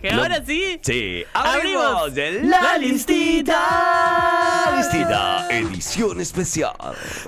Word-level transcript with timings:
Que 0.00 0.10
ahora 0.12 0.40
sí. 0.46 0.78
Sí, 0.82 1.24
Abrimos 1.34 1.84
abrimos 1.84 2.44
la 2.44 2.78
listita. 2.78 3.58
listita. 4.76 5.48
Edición 5.50 6.20
especial. 6.20 6.72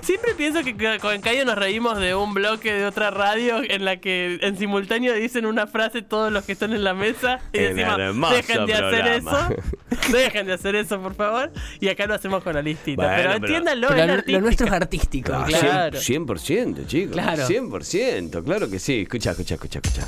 Siempre 0.01 0.35
pienso 0.35 0.63
que 0.63 0.75
con 0.99 1.19
Cayo 1.21 1.43
nos 1.43 1.57
reímos 1.57 1.99
de 1.99 2.15
un 2.15 2.33
bloque 2.33 2.71
de 2.73 2.85
otra 2.85 3.11
radio 3.11 3.61
en 3.61 3.83
la 3.83 3.97
que 3.97 4.39
en 4.41 4.57
simultáneo 4.57 5.13
dicen 5.13 5.45
una 5.45 5.67
frase 5.67 6.01
todos 6.01 6.31
los 6.31 6.45
que 6.45 6.53
están 6.53 6.71
en 6.71 6.83
la 6.85 6.93
mesa 6.93 7.39
y 7.51 7.57
En 7.59 7.75
decimos, 7.75 7.97
dejen 8.31 8.65
de 8.65 8.73
hacer 8.73 8.89
programa". 9.01 9.49
eso, 9.51 10.11
dejen 10.13 10.45
de 10.47 10.53
hacer 10.53 10.75
eso 10.75 11.01
por 11.01 11.15
favor, 11.15 11.51
y 11.81 11.89
acá 11.89 12.05
lo 12.05 12.13
hacemos 12.13 12.41
con 12.41 12.53
la 12.53 12.61
listita. 12.61 13.01
Bueno, 13.03 13.13
pero 13.17 13.31
pero- 13.31 13.45
entiéndanlo, 13.45 13.87
Pero 13.89 14.13
es 14.13 14.27
lo, 14.27 14.39
nuestro 14.39 14.67
es 14.67 14.73
artístico. 14.73 15.33
Ah, 15.35 15.45
claro. 15.45 15.99
100%, 15.99 16.37
100%, 16.39 16.87
chicos. 16.87 17.11
Claro. 17.13 17.45
100%, 17.47 18.43
claro 18.45 18.69
que 18.69 18.79
sí. 18.79 19.01
Escucha, 19.01 19.31
escucha, 19.31 19.55
escucha, 19.55 19.79
escucha. 19.83 20.07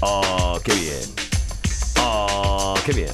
Oh, 0.00 0.60
qué 0.62 0.72
bien. 0.74 1.25
Oh, 2.08 2.74
qué 2.86 2.92
bien. 2.92 3.10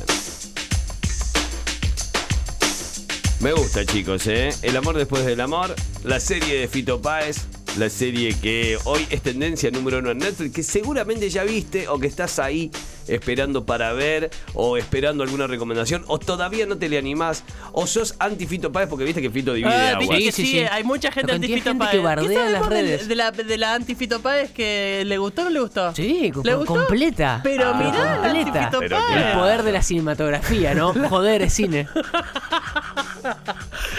Me 3.41 3.55
gusta, 3.55 3.87
chicos, 3.87 4.27
¿eh? 4.27 4.51
El 4.61 4.77
amor 4.77 4.99
después 4.99 5.25
del 5.25 5.41
amor. 5.41 5.75
La 6.05 6.21
serie 6.21 6.61
de 6.61 6.69
Fito 6.69 7.01
Páez. 7.01 7.39
La 7.79 7.89
serie 7.89 8.39
que 8.39 8.77
hoy 8.85 9.07
es 9.09 9.23
tendencia 9.23 9.71
número 9.71 10.01
uno 10.01 10.11
en 10.11 10.19
Netflix, 10.19 10.55
que 10.55 10.63
seguramente 10.63 11.31
ya 11.31 11.43
viste 11.43 11.89
o 11.89 11.99
que 11.99 12.07
estás 12.07 12.39
ahí 12.39 12.71
esperando 13.09 13.65
para 13.65 13.93
ver 13.93 14.31
o 14.55 14.77
esperando 14.77 15.23
alguna 15.23 15.47
recomendación 15.47 16.05
o 16.07 16.19
todavía 16.19 16.67
no 16.67 16.77
te 16.79 16.89
le 16.89 16.99
animás 16.99 17.45
o 17.73 17.87
sos 17.87 18.15
anti 18.19 18.47
Fito 18.47 18.73
Páez 18.73 18.89
porque 18.89 19.05
viste 19.05 19.21
que 19.23 19.31
Fito 19.31 19.53
divide 19.55 19.73
Ah, 19.75 19.91
agua. 19.99 20.17
Sí, 20.17 20.23
sí, 20.25 20.33
sí, 20.33 20.47
sí. 20.47 20.59
hay 20.71 20.85
mucha 20.85 21.11
gente 21.13 21.29
La 21.33 21.37
antifito 21.37 21.65
gente 21.71 21.79
Páez. 21.79 21.91
que 21.91 21.97
¿Qué 21.99 22.03
bardea 22.05 22.47
en 22.47 22.53
las 22.53 22.67
redes? 22.67 23.09
De, 23.09 23.15
la, 23.17 23.31
de 23.31 23.59
la 23.59 23.75
antifito 23.75 24.21
Páez 24.21 24.51
que 24.53 25.03
le 25.07 25.19
gustó 25.19 25.43
o 25.43 25.45
no 25.45 25.51
le 25.51 25.61
gustó? 25.61 25.95
Sí, 25.95 26.33
¿Le 26.45 26.55
gustó? 26.55 26.75
completa. 26.75 27.41
Pero 27.43 27.71
Ah, 27.75 27.75
mirá, 27.75 28.17
la 28.17 28.33
completa. 28.33 28.71
Pero 28.79 28.97
Páez. 28.97 29.07
claro. 29.13 29.29
El 29.29 29.39
poder 29.39 29.63
de 29.63 29.73
la 29.73 29.83
cinematografía, 29.83 30.75
¿no? 30.75 30.93
Joder, 31.09 31.43
es 31.43 31.53
cine. 31.55 31.89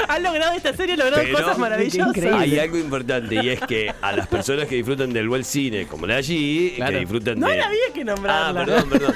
Han 0.08 0.24
logrado 0.24 0.54
esta 0.54 0.74
serie, 0.74 0.94
han 0.94 1.00
logrado 1.00 1.24
Pero- 1.24 1.38
cosas 1.38 1.58
maravillosas. 1.58 2.18
Hay 2.40 2.60
algo 2.60 2.78
importante 2.78 3.36
y 3.36 3.50
es 3.50 3.60
que 3.62 3.94
a 4.02 4.12
las 4.14 4.28
personas 4.28 4.68
que 4.68 4.76
disfrutan 4.76 5.12
del 5.14 5.28
buen 5.30 5.44
cine, 5.44 5.88
como 5.88 6.06
la 6.06 6.16
allí, 6.18 6.74
Claro. 6.76 6.92
que 6.94 7.00
disfrutan 7.00 7.40
No 7.40 7.48
de. 7.50 7.58
la 7.58 7.66
había 7.68 7.94
que 7.94 8.04
nombrarla. 8.04 8.62
Ah, 8.62 8.66
perdón, 8.66 8.90
perdón. 8.90 9.14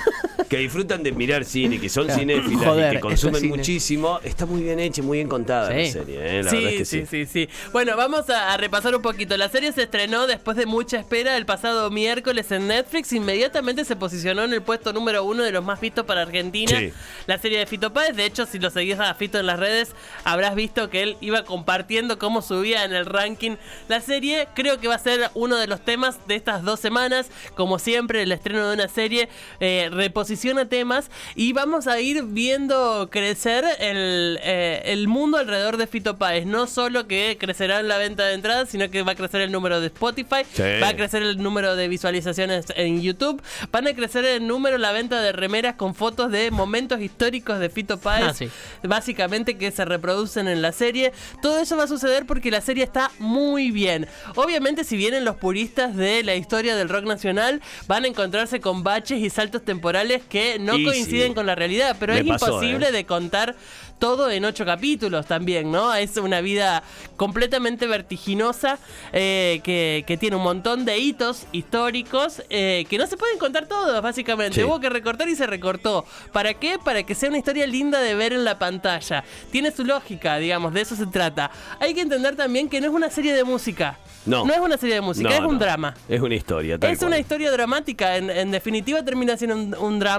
Que 0.49 0.57
disfrutan 0.57 1.03
de 1.03 1.11
mirar 1.11 1.43
cine, 1.43 1.79
que 1.79 1.89
son 1.89 2.05
Claro. 2.05 2.19
cinéfilas 2.21 2.77
y 2.91 2.95
que 2.95 2.99
consumen 3.01 3.35
es 3.43 3.49
muchísimo. 3.49 4.19
Está 4.23 4.45
muy 4.45 4.63
bien 4.63 4.79
hecha, 4.79 5.01
y 5.01 5.03
muy 5.03 5.17
bien 5.17 5.27
contada 5.27 5.69
la 5.69 5.85
Sí. 5.85 5.91
serie, 5.91 6.39
¿eh? 6.39 6.43
La 6.43 6.49
sí, 6.49 6.55
verdad 6.57 6.71
es 6.71 6.77
que 6.79 6.85
sí, 6.85 6.99
sí. 7.05 7.25
sí, 7.25 7.47
sí. 7.47 7.49
Bueno, 7.73 7.97
vamos 7.97 8.29
a, 8.29 8.53
a 8.53 8.57
repasar 8.57 8.95
un 8.95 9.01
poquito. 9.01 9.35
La 9.35 9.49
serie 9.49 9.71
se 9.73 9.83
estrenó 9.83 10.25
después 10.25 10.55
de 10.55 10.65
mucha 10.65 10.97
espera 10.97 11.35
el 11.37 11.45
pasado 11.45 11.89
miércoles 11.91 12.49
en 12.51 12.67
Netflix. 12.67 13.11
Inmediatamente 13.13 13.83
se 13.83 13.95
posicionó 13.97 14.43
en 14.43 14.53
el 14.53 14.61
puesto 14.61 14.93
número 14.93 15.23
uno 15.25 15.43
de 15.43 15.51
los 15.51 15.63
más 15.65 15.81
vistos 15.81 16.05
para 16.05 16.21
Argentina. 16.21 16.79
Sí. 16.79 16.93
La 17.25 17.37
serie 17.37 17.59
de 17.59 17.65
Fito 17.65 17.91
Páez. 17.91 18.15
De 18.15 18.25
hecho, 18.25 18.45
si 18.45 18.57
lo 18.59 18.69
seguís 18.69 18.99
a 18.99 19.13
Fito 19.15 19.37
en 19.39 19.45
las 19.47 19.59
redes, 19.59 19.89
habrás 20.23 20.55
visto 20.55 20.89
que 20.89 21.03
él 21.03 21.17
iba 21.19 21.43
compartiendo 21.43 22.17
cómo 22.19 22.41
subía 22.41 22.85
en 22.85 22.93
el 22.93 23.05
ranking 23.05 23.57
la 23.89 23.99
serie. 23.99 24.47
Creo 24.55 24.79
que 24.79 24.87
va 24.87 24.95
a 24.95 24.99
ser 24.99 25.29
uno 25.33 25.57
de 25.57 25.67
los 25.67 25.81
temas 25.83 26.25
de 26.27 26.35
estas 26.35 26.63
dos 26.63 26.79
semanas. 26.79 27.27
Como 27.55 27.79
siempre, 27.79 28.23
el 28.23 28.31
estreno 28.31 28.67
de 28.69 28.75
una 28.75 28.87
serie 28.87 29.27
eh, 29.59 29.89
reposiciona 30.37 30.69
temas 30.69 31.09
y 31.35 31.53
vamos 31.53 31.87
a 31.87 31.99
ir 31.99 32.21
viendo 32.23 33.09
crecer 33.11 33.65
el, 33.79 34.39
eh, 34.43 34.81
el 34.85 35.07
mundo 35.07 35.37
alrededor 35.37 35.77
de 35.77 35.87
Fito 35.87 36.17
Páez. 36.17 36.45
No 36.45 36.67
solo 36.67 37.07
que 37.07 37.37
crecerá 37.39 37.79
en 37.79 37.87
la 37.87 37.97
venta 37.97 38.23
de 38.25 38.35
entradas, 38.35 38.69
sino 38.69 38.89
que 38.91 39.01
va 39.01 39.13
a 39.13 39.15
crecer 39.15 39.41
el 39.41 39.51
número 39.51 39.81
de 39.81 39.87
Spotify, 39.87 40.43
Sí. 40.53 40.61
va 40.81 40.89
a 40.89 40.95
crecer 40.95 41.23
el 41.23 41.37
número 41.41 41.75
de 41.75 41.87
visualizaciones 41.87 42.65
en 42.75 43.01
YouTube, 43.01 43.41
van 43.71 43.87
a 43.87 43.93
crecer 43.95 44.25
el 44.25 44.45
número, 44.47 44.77
la 44.77 44.91
venta 44.91 45.19
de 45.21 45.31
remeras 45.31 45.75
con 45.75 45.95
fotos 45.95 46.31
de 46.31 46.51
momentos 46.51 47.01
históricos 47.01 47.59
de 47.59 47.69
Fito 47.71 47.97
Páez, 47.97 48.25
Ah, 48.27 48.33
sí. 48.33 48.49
básicamente 48.83 49.57
que 49.57 49.71
se 49.71 49.85
reproducen 49.85 50.47
en 50.47 50.61
la 50.61 50.71
serie. 50.71 51.13
Todo 51.41 51.59
eso 51.59 51.77
va 51.77 51.83
a 51.83 51.87
suceder 51.87 52.25
porque 52.27 52.51
la 52.51 52.61
serie 52.61 52.83
está 52.83 53.09
muy 53.17 53.71
bien. 53.71 54.07
Obviamente, 54.35 54.83
si 54.83 54.97
vienen 54.97 55.25
los 55.25 55.37
puristas 55.37 55.95
de 55.95 56.23
la 56.23 56.35
historia 56.35 56.75
del 56.75 56.89
rock 56.89 57.05
nacional, 57.05 57.61
van 57.87 58.03
a 58.03 58.07
encontrarse 58.07 58.59
con 58.59 58.83
baches 58.83 59.19
y 59.19 59.29
saltos 59.31 59.63
temporales 59.65 60.21
que 60.27 60.59
no 60.59 60.75
Y 60.75 60.83
coinciden 60.85 61.29
sí. 61.29 61.33
con 61.35 61.45
la 61.45 61.55
realidad, 61.55 61.95
pero 61.99 62.13
Me 62.13 62.19
es 62.19 62.27
pasó, 62.27 62.47
imposible 62.47 62.89
¿eh? 62.89 62.91
de 62.91 63.05
contar 63.05 63.55
todo 63.99 64.29
en 64.29 64.45
ocho 64.45 64.63
capítulos 64.63 65.25
también, 65.25 65.71
¿no? 65.71 65.93
Es 65.95 66.17
una 66.17 66.39
vida 66.41 66.83
completamente 67.15 67.87
vertiginosa 67.87 68.77
eh, 69.11 69.59
que, 69.63 70.03
que 70.05 70.17
tiene 70.17 70.35
un 70.35 70.43
montón 70.43 70.85
de 70.85 70.99
hitos 70.99 71.47
históricos 71.51 72.43
eh, 72.49 72.85
que 72.89 72.97
no 72.99 73.07
se 73.07 73.17
pueden 73.17 73.39
contar 73.39 73.65
todos, 73.67 73.99
básicamente. 74.03 74.55
Sí. 74.61 74.63
Hubo 74.63 74.79
que 74.79 74.89
recortar 74.89 75.27
y 75.29 75.35
se 75.35 75.47
recortó. 75.47 76.05
¿Para 76.31 76.53
qué? 76.53 76.77
Para 76.83 77.03
que 77.03 77.15
sea 77.15 77.29
una 77.29 77.39
historia 77.39 77.65
linda 77.65 77.99
de 77.99 78.13
ver 78.15 78.33
en 78.33 78.43
la 78.43 78.59
pantalla. 78.59 79.23
Tiene 79.51 79.71
su 79.71 79.83
lógica, 79.83 80.37
digamos, 80.37 80.73
de 80.73 80.81
eso 80.81 80.95
se 80.95 81.07
trata. 81.07 81.49
Hay 81.79 81.93
que 81.95 82.01
entender 82.01 82.35
también 82.35 82.69
que 82.69 82.79
no 82.79 82.87
es 82.87 82.93
una 82.93 83.09
serie 83.09 83.33
de 83.33 83.43
música. 83.43 83.97
No. 84.25 84.43
No 84.45 84.53
es 84.53 84.59
una 84.59 84.75
serie 84.77 84.95
de 84.95 85.01
música, 85.01 85.29
No, 85.29 85.35
es 85.35 85.41
un 85.41 85.53
no. 85.53 85.59
drama. 85.59 85.95
Es 86.09 86.19
una 86.19 86.35
historia, 86.35 86.77
tal 86.77 86.91
Es 86.91 86.97
cual. 86.99 87.07
una 87.11 87.17
historia 87.19 87.49
dramática, 87.49 88.17
en, 88.17 88.29
en 88.29 88.51
definitiva 88.51 89.01
termina 89.01 89.37
siendo 89.37 89.55
un, 89.55 89.73
un 89.75 89.99
drama. 89.99 90.16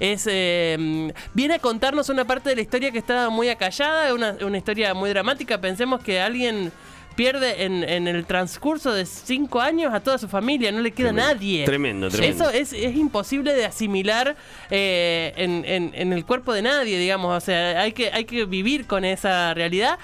Es 0.00 0.26
eh, 0.30 1.12
viene 1.34 1.54
a 1.54 1.58
contarnos 1.58 2.08
una 2.08 2.24
parte 2.24 2.50
de 2.50 2.56
la 2.56 2.62
historia 2.62 2.90
que 2.90 2.98
está 2.98 3.28
muy 3.30 3.48
acallada, 3.48 4.12
una, 4.14 4.36
una 4.40 4.58
historia 4.58 4.94
muy 4.94 5.10
dramática. 5.10 5.60
Pensemos 5.60 6.02
que 6.02 6.20
alguien 6.20 6.72
pierde 7.14 7.64
en, 7.64 7.82
en 7.82 8.06
el 8.08 8.26
transcurso 8.26 8.92
de 8.92 9.06
cinco 9.06 9.58
años 9.62 9.94
a 9.94 10.00
toda 10.00 10.18
su 10.18 10.28
familia, 10.28 10.70
no 10.70 10.80
le 10.80 10.90
queda 10.90 11.08
Tremendo. 11.12 11.32
nadie. 11.34 11.64
Tremendo, 11.64 12.08
tremendo. 12.10 12.44
Eso 12.44 12.50
es, 12.54 12.74
es 12.74 12.94
imposible 12.94 13.54
de 13.54 13.64
asimilar 13.64 14.36
eh, 14.70 15.32
en, 15.36 15.64
en- 15.64 15.92
en 15.94 16.12
el 16.12 16.26
cuerpo 16.26 16.52
de 16.52 16.60
nadie, 16.60 16.98
digamos. 16.98 17.34
O 17.34 17.40
sea, 17.40 17.80
hay 17.80 17.92
que, 17.92 18.10
hay 18.12 18.26
que 18.26 18.44
vivir 18.44 18.86
con 18.86 19.06
esa 19.06 19.54
realidad. 19.54 19.98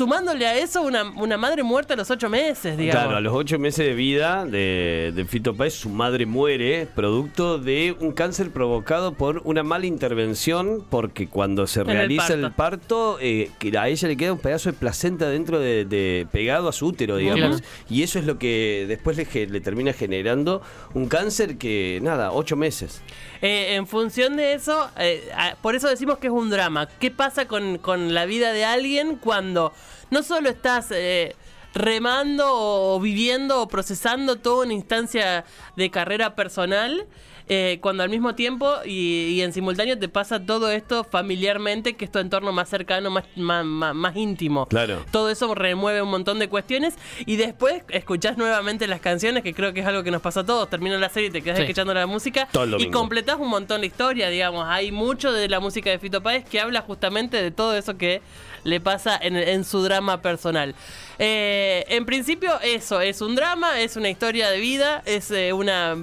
Sumándole 0.00 0.46
a 0.46 0.58
eso 0.58 0.82
una, 0.82 1.04
una 1.04 1.38
madre 1.38 1.62
muerta 1.62 1.94
a 1.94 1.96
los 1.96 2.10
ocho 2.10 2.28
meses, 2.28 2.76
digamos. 2.76 3.02
Claro, 3.04 3.16
a 3.16 3.20
los 3.22 3.32
ocho 3.34 3.58
meses 3.58 3.86
de 3.86 3.94
vida 3.94 4.44
de, 4.44 5.10
de 5.14 5.24
Fito 5.24 5.54
Páez, 5.54 5.72
su 5.72 5.88
madre 5.88 6.26
muere 6.26 6.86
producto 6.94 7.56
de 7.58 7.96
un 7.98 8.12
cáncer 8.12 8.50
provocado 8.50 9.14
por 9.14 9.40
una 9.44 9.62
mala 9.62 9.86
intervención, 9.86 10.84
porque 10.90 11.28
cuando 11.28 11.66
se 11.66 11.80
En 11.80 11.88
el 11.88 11.96
realiza 11.96 12.26
parto. 12.28 12.46
el 12.46 12.52
parto, 12.52 13.18
eh, 13.22 13.50
a 13.78 13.88
ella 13.88 14.08
le 14.08 14.18
queda 14.18 14.34
un 14.34 14.38
pedazo 14.38 14.70
de 14.70 14.74
placenta 14.76 15.30
dentro 15.30 15.58
de, 15.60 15.86
de- 15.86 16.26
pegado 16.30 16.68
a 16.68 16.72
su 16.74 16.88
útero, 16.88 17.16
digamos, 17.16 17.62
y 17.88 18.02
eso 18.02 18.18
es 18.18 18.26
lo 18.26 18.38
que 18.38 18.84
después 18.86 19.16
le, 19.16 19.46
le 19.46 19.60
termina 19.62 19.94
generando 19.94 20.60
un 20.92 21.08
cáncer 21.08 21.56
que, 21.56 22.00
nada, 22.02 22.32
ocho 22.32 22.54
meses. 22.54 23.00
Eh, 23.40 23.76
en 23.76 23.86
función 23.86 24.36
de 24.36 24.52
eso, 24.52 24.90
eh, 24.98 25.22
por 25.62 25.74
eso 25.74 25.88
decimos 25.88 26.18
que 26.18 26.26
es 26.26 26.32
un 26.34 26.50
drama. 26.50 26.86
¿Qué 27.00 27.10
pasa 27.10 27.48
con, 27.48 27.78
con 27.78 28.12
la 28.12 28.26
vida 28.26 28.52
de 28.52 28.66
alguien 28.66 29.16
cuando 29.16 29.72
no 30.10 30.22
solo 30.22 30.48
estás 30.48 30.90
eh, 30.90 31.34
remando 31.74 32.44
o 32.48 33.00
viviendo 33.00 33.62
o 33.62 33.68
procesando 33.68 34.36
toda 34.36 34.64
una 34.64 34.74
instancia 34.74 35.44
de 35.76 35.90
carrera 35.90 36.34
personal? 36.34 37.06
Eh, 37.48 37.78
cuando 37.80 38.02
al 38.02 38.08
mismo 38.10 38.34
tiempo 38.34 38.72
y, 38.84 39.28
y 39.28 39.42
en 39.42 39.52
simultáneo 39.52 39.98
te 39.98 40.08
pasa 40.08 40.44
todo 40.44 40.70
esto 40.70 41.04
familiarmente, 41.04 41.94
que 41.94 42.04
es 42.06 42.10
tu 42.12 42.18
entorno 42.18 42.52
más 42.52 42.68
cercano, 42.68 43.10
más, 43.10 43.24
más, 43.36 43.64
más- 43.64 43.94
más 43.94 44.16
íntimo. 44.16 44.66
Claro. 44.66 45.04
Todo 45.12 45.30
eso 45.30 45.54
remueve 45.54 46.02
un 46.02 46.08
montón 46.10 46.38
de 46.38 46.48
cuestiones 46.48 46.94
y 47.24 47.36
después 47.36 47.82
escuchás 47.90 48.36
nuevamente 48.36 48.86
las 48.88 49.00
canciones, 49.00 49.42
que 49.42 49.54
creo 49.54 49.72
que 49.72 49.80
es 49.80 49.86
algo 49.86 50.02
que 50.02 50.10
nos 50.10 50.22
pasa 50.22 50.40
a 50.40 50.44
todos. 50.46 50.68
Termina 50.68 50.98
la 50.98 51.08
serie 51.08 51.28
y 51.28 51.32
te 51.32 51.42
quedas 51.42 51.58
Sí. 51.58 51.62
escuchando 51.64 51.94
la 51.94 52.06
música 52.06 52.48
y 52.78 52.90
completás 52.90 53.36
un 53.38 53.48
montón 53.48 53.80
de 53.80 53.86
historia, 53.86 54.28
digamos. 54.28 54.66
Hay 54.68 54.90
mucho 54.92 55.32
de 55.32 55.48
la 55.48 55.60
música 55.60 55.90
de 55.90 55.98
Fito 55.98 56.22
Páez 56.22 56.44
que 56.44 56.60
habla 56.60 56.80
justamente 56.82 57.40
de 57.42 57.50
todo 57.50 57.76
eso 57.76 57.96
que 57.96 58.22
le 58.64 58.80
pasa 58.80 59.16
en, 59.22 59.36
en 59.36 59.64
su 59.64 59.82
drama 59.82 60.20
personal. 60.20 60.74
Eh, 61.18 61.84
en 61.88 62.04
principio, 62.04 62.58
eso 62.62 63.00
es 63.00 63.20
un 63.20 63.34
drama, 63.36 63.80
es 63.80 63.96
una 63.96 64.08
historia 64.10 64.50
de 64.50 64.58
vida, 64.58 65.02
es 65.06 65.30
eh, 65.30 65.52
una 65.52 65.96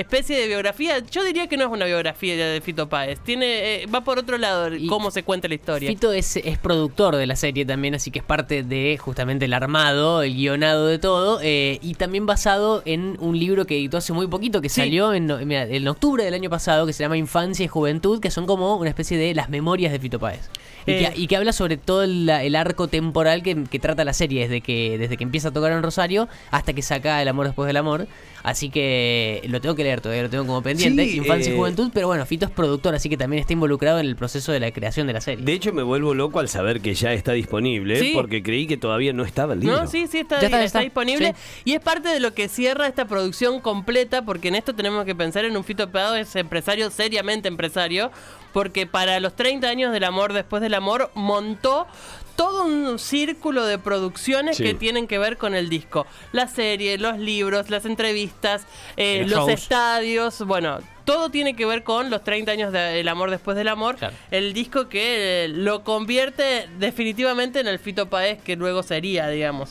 especie 0.00 0.38
de 0.38 0.46
biografía. 0.46 0.98
Yo 1.10 1.24
diría 1.24 1.46
que 1.46 1.56
no 1.56 1.64
es 1.64 1.70
una 1.70 1.84
biografía 1.86 2.36
de 2.36 2.60
Fito 2.60 2.88
Páez. 2.88 3.20
Tiene, 3.20 3.82
eh, 3.82 3.86
va 3.86 4.02
por 4.02 4.18
otro 4.18 4.38
lado 4.38 4.74
Y 4.74 4.86
cómo 4.86 5.10
se 5.10 5.22
cuenta 5.22 5.48
la 5.48 5.54
historia. 5.54 5.88
Fito 5.88 6.12
es, 6.12 6.36
es 6.36 6.58
productor 6.58 7.16
de 7.16 7.26
la 7.26 7.36
serie 7.36 7.64
también, 7.66 7.94
así 7.94 8.10
que 8.10 8.18
es 8.20 8.24
parte 8.24 8.62
de 8.62 8.98
justamente 9.00 9.44
el 9.46 9.52
armado, 9.52 10.22
el 10.22 10.34
guionado 10.34 10.86
de 10.86 10.98
todo, 10.98 11.40
eh, 11.42 11.78
y 11.82 11.94
también 11.94 12.26
basado 12.26 12.82
en 12.84 13.16
un 13.20 13.38
libro 13.38 13.64
que 13.66 13.76
editó 13.76 13.96
hace 13.98 14.12
muy 14.12 14.26
poquito, 14.26 14.60
que 14.60 14.68
Sí. 14.68 14.80
salió 14.82 15.12
en, 15.14 15.30
en 15.30 15.88
octubre 15.88 16.24
del 16.24 16.34
año 16.34 16.50
pasado, 16.50 16.86
que 16.86 16.92
se 16.92 17.02
llama 17.04 17.16
Infancia 17.16 17.64
y 17.64 17.68
Juventud, 17.68 18.20
que 18.20 18.30
son 18.30 18.46
como 18.46 18.76
una 18.76 18.88
especie 18.90 19.16
de 19.18 19.34
las 19.34 19.48
memorias 19.48 19.92
de 19.92 19.98
Fito 19.98 20.18
Páez. 20.18 20.48
Y, 20.88 20.92
Eh, 20.92 21.12
que, 21.14 21.20
y 21.20 21.26
que 21.26 21.36
habla 21.36 21.52
sobre 21.52 21.76
todo 21.76 22.02
el, 22.02 22.28
el 22.28 22.56
arco 22.56 22.88
temporal 22.88 23.42
que, 23.42 23.64
que 23.64 23.78
trata 23.78 24.04
la 24.04 24.12
serie, 24.12 24.42
desde 24.42 24.60
que, 24.60 24.98
desde 24.98 25.16
que 25.16 25.24
empieza 25.24 25.48
a 25.48 25.52
tocar 25.52 25.72
en 25.72 25.82
Rosario 25.82 26.28
hasta 26.50 26.72
que 26.72 26.82
saca 26.82 27.20
El 27.22 27.28
amor 27.28 27.46
después 27.46 27.66
del 27.66 27.76
amor. 27.76 28.06
Así 28.44 28.70
que 28.70 29.42
lo 29.48 29.60
tengo 29.60 29.74
que 29.74 29.82
leer 29.82 30.00
todavía, 30.00 30.22
lo 30.22 30.30
tengo 30.30 30.46
como 30.46 30.62
pendiente. 30.62 31.04
Sí, 31.04 31.16
Infancia 31.18 31.50
eh, 31.50 31.54
y 31.54 31.58
juventud, 31.58 31.90
pero 31.92 32.06
bueno, 32.06 32.24
Fito 32.24 32.46
es 32.46 32.52
productor, 32.52 32.94
así 32.94 33.08
que 33.08 33.16
también 33.16 33.40
está 33.40 33.52
involucrado 33.52 33.98
en 33.98 34.06
el 34.06 34.14
proceso 34.16 34.52
de 34.52 34.60
la 34.60 34.70
creación 34.70 35.06
de 35.08 35.12
la 35.12 35.20
serie. 35.20 35.44
De 35.44 35.52
hecho, 35.52 35.72
me 35.72 35.82
vuelvo 35.82 36.14
loco 36.14 36.38
al 36.38 36.48
saber 36.48 36.80
que 36.80 36.94
ya 36.94 37.12
está 37.12 37.32
disponible, 37.32 37.98
Sí. 37.98 38.12
porque 38.14 38.42
creí 38.42 38.66
que 38.68 38.76
todavía 38.76 39.12
no 39.12 39.24
estaba 39.24 39.54
el 39.54 39.60
libro. 39.60 39.80
No, 39.80 39.86
sí, 39.88 40.06
sí, 40.06 40.18
está, 40.18 40.40
Ya 40.40 40.46
está, 40.46 40.58
ya 40.58 40.64
está 40.64 40.78
está. 40.78 40.80
disponible. 40.80 41.34
Sí. 41.36 41.62
Y 41.64 41.72
es 41.74 41.80
parte 41.80 42.08
de 42.10 42.20
lo 42.20 42.32
que 42.32 42.48
cierra 42.48 42.86
esta 42.86 43.06
producción 43.06 43.60
completa, 43.60 44.24
porque 44.24 44.48
en 44.48 44.54
esto 44.54 44.72
tenemos 44.72 45.04
que 45.04 45.16
pensar 45.16 45.44
en 45.44 45.56
un 45.56 45.64
Fito 45.64 45.90
Pado 45.90 46.14
es 46.14 46.34
empresario, 46.36 46.90
seriamente 46.90 47.48
empresario, 47.48 48.12
porque 48.58 48.86
para 48.88 49.20
los 49.20 49.36
30 49.36 49.68
años 49.68 49.92
del 49.92 50.02
amor 50.02 50.32
después 50.32 50.60
del 50.60 50.74
amor 50.74 51.12
montó 51.14 51.86
todo 52.34 52.64
un 52.64 52.98
círculo 52.98 53.64
de 53.64 53.78
producciones 53.78 54.56
Sí. 54.56 54.64
que 54.64 54.74
tienen 54.74 55.06
que 55.06 55.16
ver 55.16 55.36
con 55.36 55.54
el 55.54 55.68
disco. 55.68 56.08
La 56.32 56.48
serie, 56.48 56.98
los 56.98 57.18
libros, 57.18 57.70
las 57.70 57.84
entrevistas, 57.84 58.66
eh, 58.96 59.24
Los 59.28 59.48
estadios, 59.48 60.44
bueno, 60.44 60.80
todo 61.04 61.30
tiene 61.30 61.54
que 61.54 61.66
ver 61.66 61.84
con 61.84 62.10
los 62.10 62.24
30 62.24 62.50
años 62.50 62.72
del 62.72 63.06
amor 63.06 63.30
después 63.30 63.56
del 63.56 63.68
amor. 63.68 63.94
Claro. 63.94 64.16
El 64.32 64.52
disco 64.54 64.88
que 64.88 65.44
eh, 65.44 65.48
lo 65.50 65.84
convierte 65.84 66.68
definitivamente 66.80 67.60
en 67.60 67.68
el 67.68 67.78
Fito 67.78 68.10
Paez 68.10 68.42
que 68.42 68.56
luego 68.56 68.82
sería, 68.82 69.28
digamos. 69.28 69.70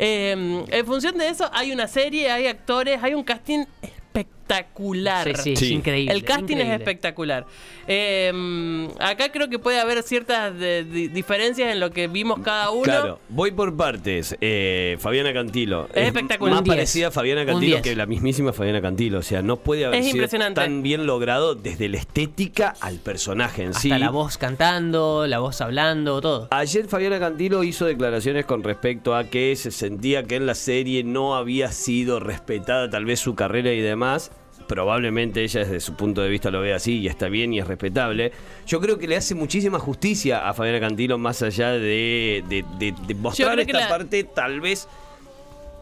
Eh, 0.00 0.64
en 0.68 0.86
función 0.86 1.16
de 1.18 1.28
eso, 1.28 1.48
hay 1.52 1.70
una 1.70 1.86
serie, 1.86 2.32
hay 2.32 2.48
actores, 2.48 3.00
hay 3.00 3.14
un 3.14 3.22
casting 3.22 3.64
espectacular. 3.80 4.43
Sí, 4.46 5.32
sí, 5.36 5.56
Sí. 5.56 5.64
es 5.66 5.70
increíble. 5.70 6.12
El 6.14 6.24
casting 6.24 6.42
increíble. 6.44 6.74
es 6.74 6.80
espectacular. 6.80 7.46
Eh, 7.86 8.88
acá 9.00 9.30
creo 9.32 9.48
que 9.48 9.58
puede 9.58 9.80
haber 9.80 10.02
ciertas 10.02 10.56
de- 10.58 10.84
diferencias 10.84 11.72
en 11.72 11.80
lo 11.80 11.90
que 11.90 12.08
vimos 12.08 12.40
cada 12.40 12.70
uno. 12.70 12.82
Claro, 12.82 13.18
voy 13.28 13.50
por 13.52 13.76
partes. 13.76 14.36
Eh, 14.40 14.96
Fabiana 15.00 15.32
Cantilo. 15.32 15.88
Es 15.94 16.06
espectacular. 16.06 16.52
Más 16.52 16.58
Un 16.60 16.64
10. 16.64 16.76
parecida 16.76 17.08
a 17.08 17.10
Fabiana 17.10 17.44
Cantilo 17.46 17.76
10. 17.76 17.82
que 17.82 17.96
la 17.96 18.06
mismísima 18.06 18.52
Fabiana 18.52 18.80
Cantilo. 18.80 19.18
O 19.18 19.22
sea, 19.22 19.42
no 19.42 19.56
puede 19.56 19.84
haber 19.86 20.00
Es 20.00 20.06
sido 20.06 20.16
impresionante. 20.16 20.60
tan 20.60 20.82
bien 20.82 21.06
logrado 21.06 21.54
desde 21.54 21.88
la 21.88 21.98
estética 21.98 22.74
al 22.80 22.98
personaje 22.98 23.62
en 23.62 23.68
Hasta 23.70 23.80
sí. 23.80 23.88
la 23.88 24.10
voz 24.10 24.38
cantando, 24.38 25.26
la 25.26 25.38
voz 25.38 25.60
hablando, 25.60 26.20
todo. 26.20 26.48
Ayer 26.50 26.86
Fabiana 26.86 27.18
Cantilo 27.18 27.64
hizo 27.64 27.84
declaraciones 27.86 28.44
con 28.46 28.62
respecto 28.62 29.14
a 29.14 29.24
que 29.24 29.54
se 29.56 29.70
sentía 29.70 30.24
que 30.24 30.36
en 30.36 30.46
la 30.46 30.54
serie 30.54 31.04
no 31.04 31.34
había 31.36 31.70
sido 31.72 32.20
respetada 32.20 32.88
tal 32.90 33.04
vez 33.04 33.20
su 33.20 33.34
carrera 33.34 33.72
y 33.72 33.80
demás. 33.80 34.30
Probablemente 34.66 35.42
ella 35.42 35.60
desde 35.60 35.80
su 35.80 35.94
punto 35.94 36.22
de 36.22 36.28
vista 36.30 36.50
lo 36.50 36.60
ve 36.60 36.72
así 36.74 37.00
y 37.00 37.06
está 37.06 37.28
bien 37.28 37.52
y 37.52 37.58
es 37.60 37.66
respetable. 37.66 38.32
Yo 38.66 38.80
creo 38.80 38.98
que 38.98 39.06
le 39.06 39.16
hace 39.16 39.34
muchísima 39.34 39.78
justicia 39.78 40.48
a 40.48 40.54
Fabiana 40.54 40.80
Cantilo 40.80 41.18
más 41.18 41.42
allá 41.42 41.72
de, 41.72 42.42
de- 42.48 42.64
de- 42.78 42.94
de 43.06 43.14
mostrar 43.14 43.60
esta 43.60 43.80
la- 43.80 43.88
parte 43.88 44.24
tal 44.24 44.60
vez 44.60 44.88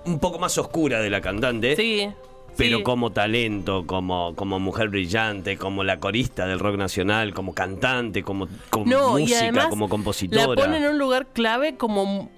un 0.05 0.19
poco 0.19 0.39
más 0.39 0.59
oscura 0.59 1.01
de 1.01 1.11
la 1.11 1.21
cantante. 1.21 1.77
Sí. 1.77 2.09
Pero 2.57 2.79
sí. 2.79 2.83
como 2.83 3.13
talento, 3.13 3.87
como, 3.87 4.35
como 4.35 4.59
mujer 4.61 4.89
brillante, 4.91 5.57
como 5.57 5.85
la 5.85 5.99
corista 6.01 6.47
del 6.47 6.59
rock 6.59 6.77
nacional, 6.77 7.33
como 7.33 7.55
cantante, 7.55 8.23
como, 8.23 8.47
como 8.69 8.85
No, 8.85 9.11
música, 9.19 9.69
como 9.71 9.89
compositora. 9.89 10.49
La 10.49 10.55
pone 10.55 10.77
en 10.77 10.85
un 10.87 10.99
lugar 10.99 11.29
clave 11.33 11.77
como, 11.77 12.31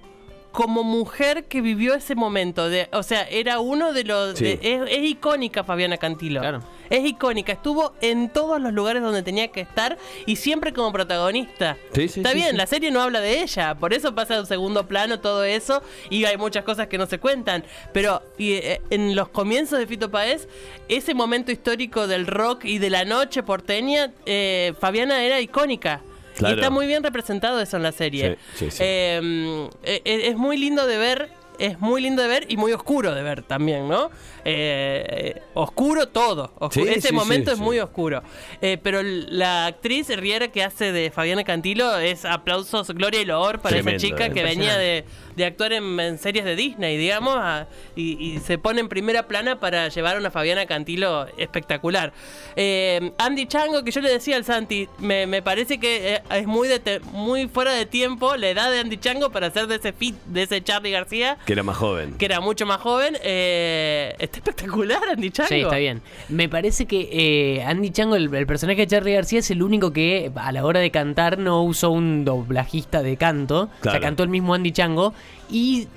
como 0.55 0.85
mujer 0.85 1.45
que 1.47 1.61
vivió 1.61 1.95
ese 1.95 2.15
momento. 2.15 2.69
De, 2.69 2.89
o 2.93 3.03
sea, 3.03 3.23
era 3.25 3.59
uno 3.59 3.93
de 3.93 4.05
los. 4.05 4.39
Sí. 4.39 4.45
de- 4.45 4.61
es, 4.63 4.83
es 4.89 5.05
icónica 5.11 5.65
Fabiana 5.65 5.97
Cantilo. 5.99 6.41
Claro. 6.41 6.63
Es 6.91 7.05
icónica. 7.05 7.51
Estuvo 7.53 7.93
en 8.01 8.29
todos 8.29 8.61
los 8.61 8.73
lugares 8.73 9.03
donde 9.03 9.25
tenía 9.25 9.49
que 9.49 9.61
estar 9.61 9.99
y 10.27 10.37
siempre 10.37 10.73
como 10.73 10.93
protagonista. 10.93 11.77
Sí, 11.93 12.07
sí, 12.07 12.21
Está 12.21 12.35
bien, 12.35 12.57
la 12.57 12.69
serie 12.69 12.93
no 12.93 13.01
habla 13.03 13.21
de 13.21 13.43
ella. 13.43 13.75
Por 13.75 13.93
eso 13.93 14.15
pasa 14.15 14.37
a 14.37 14.41
un 14.41 14.47
segundo 14.47 14.87
plano 14.87 15.19
todo 15.19 15.43
eso. 15.43 15.83
Y 16.09 16.25
hay 16.25 16.37
muchas 16.37 16.63
cosas 16.63 16.87
que 16.87 16.99
no 16.99 17.07
se 17.07 17.19
cuentan. 17.19 17.65
Pero 17.93 18.23
y, 18.39 18.53
eh, 18.53 18.81
en 18.91 19.17
los 19.17 19.29
comienzos 19.31 19.81
de 19.81 19.89
Fito 19.89 20.09
Paez, 20.09 20.47
ese 20.89 21.15
momento 21.15 21.51
histórico 21.51 22.07
del 22.07 22.29
rock 22.29 22.65
y 22.65 22.79
de 22.79 22.91
la 22.91 23.05
noche 23.05 23.43
porteña, 23.43 24.13
eh, 24.25 24.73
Fabiana 24.79 25.25
era 25.25 25.41
icónica. 25.41 26.01
Claro. 26.37 26.55
Y 26.55 26.59
está 26.59 26.71
muy 26.71 26.87
bien 26.87 27.03
representado 27.03 27.61
eso 27.61 27.77
en 27.77 27.83
la 27.83 27.93
serie. 27.93 28.39
Sí, 28.55 28.67
sí, 28.67 28.71
sí. 28.71 28.79
Eh, 28.81 29.71
eh, 29.85 30.03
es 30.05 30.37
muy 30.37 30.57
lindo 30.57 30.87
de 30.87 30.99
ver, 30.99 31.31
es 31.59 31.81
muy 31.81 32.01
lindo 32.03 32.23
de 32.23 32.29
ver 32.29 32.47
y 32.49 32.57
muy 32.57 32.73
oscuro 32.73 33.15
de 33.15 33.23
ver 33.23 33.43
también, 33.43 33.89
¿no? 33.89 34.11
Eh, 34.45 35.41
oscuro 35.55 36.09
todo. 36.09 36.53
oscu- 36.59 36.73
Sí, 36.85 36.89
Ese 36.89 37.09
sí, 37.09 37.15
momento 37.15 37.51
sí, 37.51 37.55
es 37.55 37.61
muy 37.61 37.79
oscuro. 37.79 38.23
Eh, 38.61 38.79
pero 38.83 39.01
la 39.03 39.67
actriz 39.67 40.09
Riera 40.17 40.49
que 40.49 40.63
hace 40.63 40.93
de 40.93 41.11
Fabiana 41.11 41.45
Cantilo 41.45 41.97
es 41.99 42.25
aplausos, 42.25 42.91
gloria 42.91 43.21
y 43.21 43.25
loor 43.25 43.61
para 43.61 43.75
Tremendo, 43.77 43.97
esa 43.99 44.07
chica 44.07 44.29
que 44.31 44.43
venía 44.43 44.77
de, 44.77 45.05
de 45.37 45.45
actuar 45.47 45.73
en, 45.73 45.99
en 46.01 46.19
series 46.19 46.45
de 46.45 46.57
Disney, 46.57 46.97
digamos, 46.97 47.37
a- 47.39 47.67
y, 47.97 48.13
y 48.23 48.39
se 48.41 48.59
pone 48.59 48.81
en 48.81 48.89
primera 48.89 49.27
plana 49.29 49.61
para 49.61 49.89
llevar 49.89 50.17
a 50.17 50.19
una 50.19 50.31
Fabiana 50.31 50.67
Cantilo 50.67 51.27
espectacular. 51.37 52.13
Eh, 52.57 53.13
Andy 53.19 53.47
Chango, 53.47 53.83
que 53.85 53.91
yo 53.91 54.01
le 54.01 54.11
decía 54.11 54.37
al 54.37 54.45
Santi, 54.45 54.89
me, 54.99 55.27
me 55.27 55.43
parece 55.43 55.79
que 55.79 56.21
es 56.31 56.47
muy, 56.47 56.69
de 56.69 56.79
te- 56.79 57.01
muy 57.01 57.49
fuera 57.49 57.73
de 57.73 57.87
tiempo 57.87 58.37
la 58.37 58.49
edad 58.49 58.71
de 58.71 58.81
Andy 58.81 58.97
Chango 58.99 59.31
para 59.31 59.51
ser 59.51 59.67
de 59.67 59.77
ese 59.77 59.93
fit, 59.93 60.15
de 60.27 60.43
ese 60.43 60.63
Charlie 60.63 60.91
García, 60.91 61.39
Que 61.47 61.53
era 61.53 61.63
más 61.63 61.77
joven. 61.77 62.15
que 62.15 62.25
era 62.25 62.41
mucho 62.41 62.65
más 62.67 62.81
joven. 62.81 63.17
Eh, 63.23 64.15
está 64.19 64.39
espectacular 64.39 65.01
Andy 65.13 65.31
Chango. 65.31 65.49
Sí, 65.49 65.61
está 65.61 65.77
bien. 65.77 66.01
Me 66.29 66.49
parece 66.49 66.87
que 66.87 67.09
eh, 67.13 67.63
Andy 67.65 67.91
Chango, 67.91 68.17
el, 68.17 68.35
el 68.35 68.47
personaje 68.47 68.81
de 68.81 68.87
Charlie 68.87 69.13
García, 69.15 69.41
es 69.41 69.51
el 69.51 69.63
único 69.63 69.93
que 69.93 70.33
a 70.35 70.53
la 70.53 70.65
hora 70.65 70.81
de 70.81 70.91
cantar 70.91 71.39
no 71.39 71.63
usó 71.63 71.91
un 71.91 72.25
doblajista 72.25 73.03
de 73.03 73.17
canto. 73.17 73.69
O 73.81 73.91
sea, 73.91 74.01
cantó 74.01 74.23
el 74.23 74.31
mismo 74.31 74.55
Andy 74.55 74.73
Chango. 74.73 75.13
Y 75.51 75.89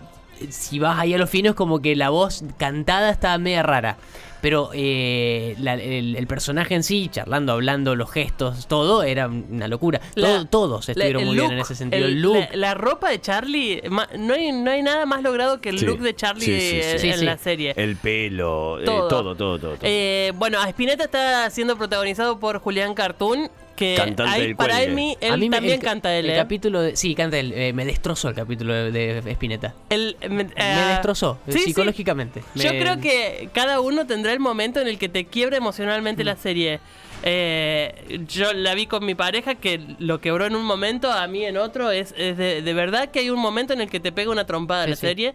eh, 0.41 0.47
si 0.49 0.79
vas 0.79 0.99
ahí 0.99 1.13
a 1.13 1.17
lo 1.17 1.27
fino, 1.27 1.51
es 1.51 1.55
como 1.55 1.81
que 1.81 1.95
la 1.95 2.09
voz 2.09 2.43
cantada 2.57 3.09
estaba 3.09 3.37
media 3.37 3.63
rara. 3.63 3.97
Pero 4.41 4.69
eh, 4.73 5.55
la- 5.59 5.73
el, 5.75 6.15
el 6.15 6.27
personaje 6.27 6.75
en 6.75 6.83
sí, 6.83 7.09
charlando, 7.11 7.53
hablando, 7.53 7.95
los 7.95 8.11
gestos, 8.11 8.67
todo, 8.67 9.03
era 9.03 9.27
una 9.27 9.67
locura. 9.67 9.99
La- 10.15 10.27
Todo- 10.27 10.45
todos 10.45 10.89
estuvieron 10.89 11.25
muy 11.25 11.35
bien 11.37 11.51
en 11.53 11.59
ese 11.59 11.75
sentido. 11.75 12.05
El, 12.05 12.13
el- 12.13 12.21
look. 12.21 12.35
La, 12.35 12.49
la 12.53 12.73
ropa 12.73 13.09
de 13.09 13.19
Charlie, 13.21 13.81
ma- 13.89 14.07
no 14.17 14.33
hay, 14.33 14.51
no 14.51 14.69
hay 14.71 14.81
nada 14.83 15.05
más 15.05 15.21
logrado 15.23 15.59
que 15.59 15.69
el 15.69 15.79
Sí. 15.79 15.85
look 15.85 15.99
de 15.99 16.15
Charlie 16.15 16.45
Sí, 16.45 16.59
sí, 16.59 16.69
sí. 16.69 16.81
en, 16.91 16.99
Sí, 16.99 17.09
en 17.09 17.19
sí. 17.19 17.25
la 17.25 17.37
serie. 17.37 17.73
El 17.75 17.95
pelo, 17.95 18.79
eh, 18.79 18.85
Todo. 18.85 19.07
todo, 19.07 19.35
todo, 19.35 19.59
todo. 19.59 19.75
todo. 19.75 19.79
Eh, 19.83 20.31
bueno, 20.35 20.59
a 20.59 20.69
Spinetta 20.69 21.03
está 21.05 21.49
siendo 21.49 21.75
protagonizado 21.77 22.39
por 22.39 22.59
Julián 22.59 22.93
Cartoon, 22.93 23.49
que 23.77 23.95
Cantante 23.95 24.23
ahí- 24.35 24.41
del 24.41 24.55
para 24.57 24.73
cuelgue. 24.75 24.93
mí, 24.93 25.17
él 25.21 25.31
A 25.33 25.37
mí 25.37 25.49
me- 25.49 25.55
también 25.55 25.75
el- 25.75 25.85
canta 25.85 26.13
él. 26.13 26.25
El 26.25 26.31
¿eh? 26.31 26.35
capítulo 26.35 26.81
de, 26.81 26.95
sí, 26.97 27.15
canta 27.15 27.37
él. 27.39 27.53
eh, 27.55 27.71
me 27.71 27.85
destrozó 27.85 28.27
el 28.27 28.35
capítulo 28.35 28.73
de, 28.73 29.21
de 29.21 29.31
Spinetta. 29.31 29.73
Él, 29.89 30.17
me, 30.23 30.29
Me 30.29 30.41
eh, 30.55 30.85
destrozó, 30.89 31.39
sí, 31.47 31.53
sí. 31.59 31.59
psicológicamente. 31.65 32.43
Yo 32.55 32.73
Me- 32.73 32.79
creo 32.81 32.99
que 32.99 33.49
cada 33.53 33.79
uno 33.79 34.05
tendrá 34.05 34.33
el 34.33 34.39
momento 34.41 34.81
en 34.81 34.87
el 34.87 34.97
que 34.97 35.07
te 35.07 35.25
quiebra 35.25 35.55
emocionalmente 35.57 36.23
Mm. 36.23 36.25
la 36.25 36.35
serie. 36.35 36.79
Eh, 37.23 38.21
yo 38.27 38.53
la 38.53 38.73
vi 38.75 38.85
con 38.87 39.05
mi 39.05 39.15
pareja 39.15 39.55
que 39.55 39.79
lo 39.99 40.21
quebró 40.21 40.45
en 40.45 40.55
un 40.55 40.63
momento, 40.65 41.11
a 41.11 41.27
mí 41.27 41.43
en 41.45 41.57
otro. 41.57 41.91
Es, 41.91 42.13
es 42.17 42.37
de, 42.37 42.61
de 42.61 42.73
verdad 42.73 43.09
que 43.09 43.19
hay 43.19 43.29
un 43.29 43.39
momento 43.39 43.73
en 43.73 43.81
el 43.81 43.89
que 43.89 43.99
te 43.99 44.11
pega 44.11 44.31
una 44.31 44.45
trompada 44.45 44.83
Sí, 44.85 44.89
la 44.91 44.95
sí. 44.95 45.01
serie. 45.07 45.33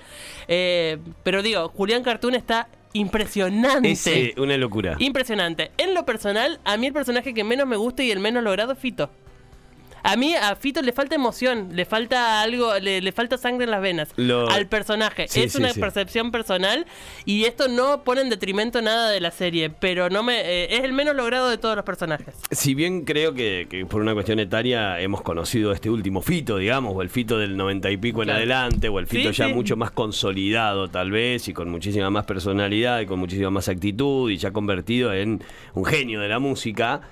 Eh, 0.49 0.99
pero 1.22 1.42
digo, 1.42 1.68
Julián 1.76 2.02
Cartoon 2.02 2.34
está 2.34 2.68
impresionante. 2.92 3.90
Es 3.90 4.06
eh, 4.06 4.34
una 4.37 4.56
locura. 4.56 4.96
Impresionante. 4.99 5.70
En 5.78 5.94
lo 5.94 6.04
personal, 6.04 6.61
a 6.64 6.76
mí 6.76 6.87
el 6.87 6.92
personaje 6.92 7.34
que 7.34 7.44
menos 7.44 7.66
me 7.66 7.76
gusta 7.76 8.02
y 8.02 8.11
el 8.11 8.20
menos 8.20 8.42
logrado 8.42 8.72
es 8.72 8.78
Fito. 8.78 9.11
A 10.04 10.16
mí 10.16 10.35
a 10.35 10.56
Fito 10.56 10.82
le 10.82 10.92
falta 10.92 11.14
emoción, 11.14 11.71
le 11.73 11.85
falta 11.85 12.42
algo, 12.42 12.78
le, 12.80 13.00
le 13.00 13.12
falta 13.12 13.38
sangre 13.38 13.64
en 13.64 13.71
las 13.71 13.80
venas 13.80 14.09
Lo- 14.16 14.49
al 14.50 14.66
personaje. 14.66 15.28
Sí, 15.28 15.42
es 15.42 15.52
sí, 15.52 15.59
una 15.59 15.71
sí. 15.73 15.78
percepción 15.80 16.30
personal 16.32 16.87
y 17.25 17.44
esto 17.44 17.68
no 17.68 18.02
pone 18.02 18.21
en 18.23 18.28
detrimento 18.30 18.82
nada 18.82 19.11
de 19.11 19.21
la 19.21 19.30
serie, 19.30 19.71
pero 19.71 20.11
no 20.11 20.23
me 20.23 20.40
eh, 20.40 20.76
es 20.76 20.85
el 20.85 20.92
menos 20.92 21.14
logrado 21.14 21.49
de 21.49 21.59
todos 21.59 21.76
los 21.76 21.85
personajes. 21.85 22.35
Si 22.50 22.75
bien 22.75 23.04
creo 23.04 23.32
que, 23.35 23.66
que 23.71 23.87
por 23.87 24.00
una 24.00 24.12
cuestión 24.14 24.38
etaria 24.40 24.99
hemos 25.00 25.23
conocido 25.23 25.73
este 25.73 25.88
último 25.88 26.21
Fito, 26.21 26.56
digamos, 26.56 26.94
o 26.97 27.02
el 27.02 27.09
Fito 27.09 27.38
del 27.38 27.56
noventa 27.56 27.90
y 27.90 27.97
pico 27.97 28.23
en 28.23 28.30
adelante, 28.30 28.88
o 28.88 28.99
el 28.99 29.06
Fito 29.06 29.30
ya 29.30 29.49
mucho 29.49 29.76
más 29.76 29.92
consolidado 29.92 30.88
tal 30.88 31.11
vez, 31.11 31.47
y 31.49 31.52
con 31.52 31.71
muchísima 31.71 32.11
más 32.11 32.25
personalidad 32.25 33.00
y 33.00 33.06
con 33.06 33.18
muchísima 33.18 33.50
más 33.50 33.68
actitud, 33.68 34.30
y 34.30 34.37
ya 34.37 34.50
convertido 34.52 35.12
en 35.14 35.42
un 35.75 35.85
genio 35.85 36.21
de 36.21 36.28
la 36.28 36.38
música. 36.38 37.02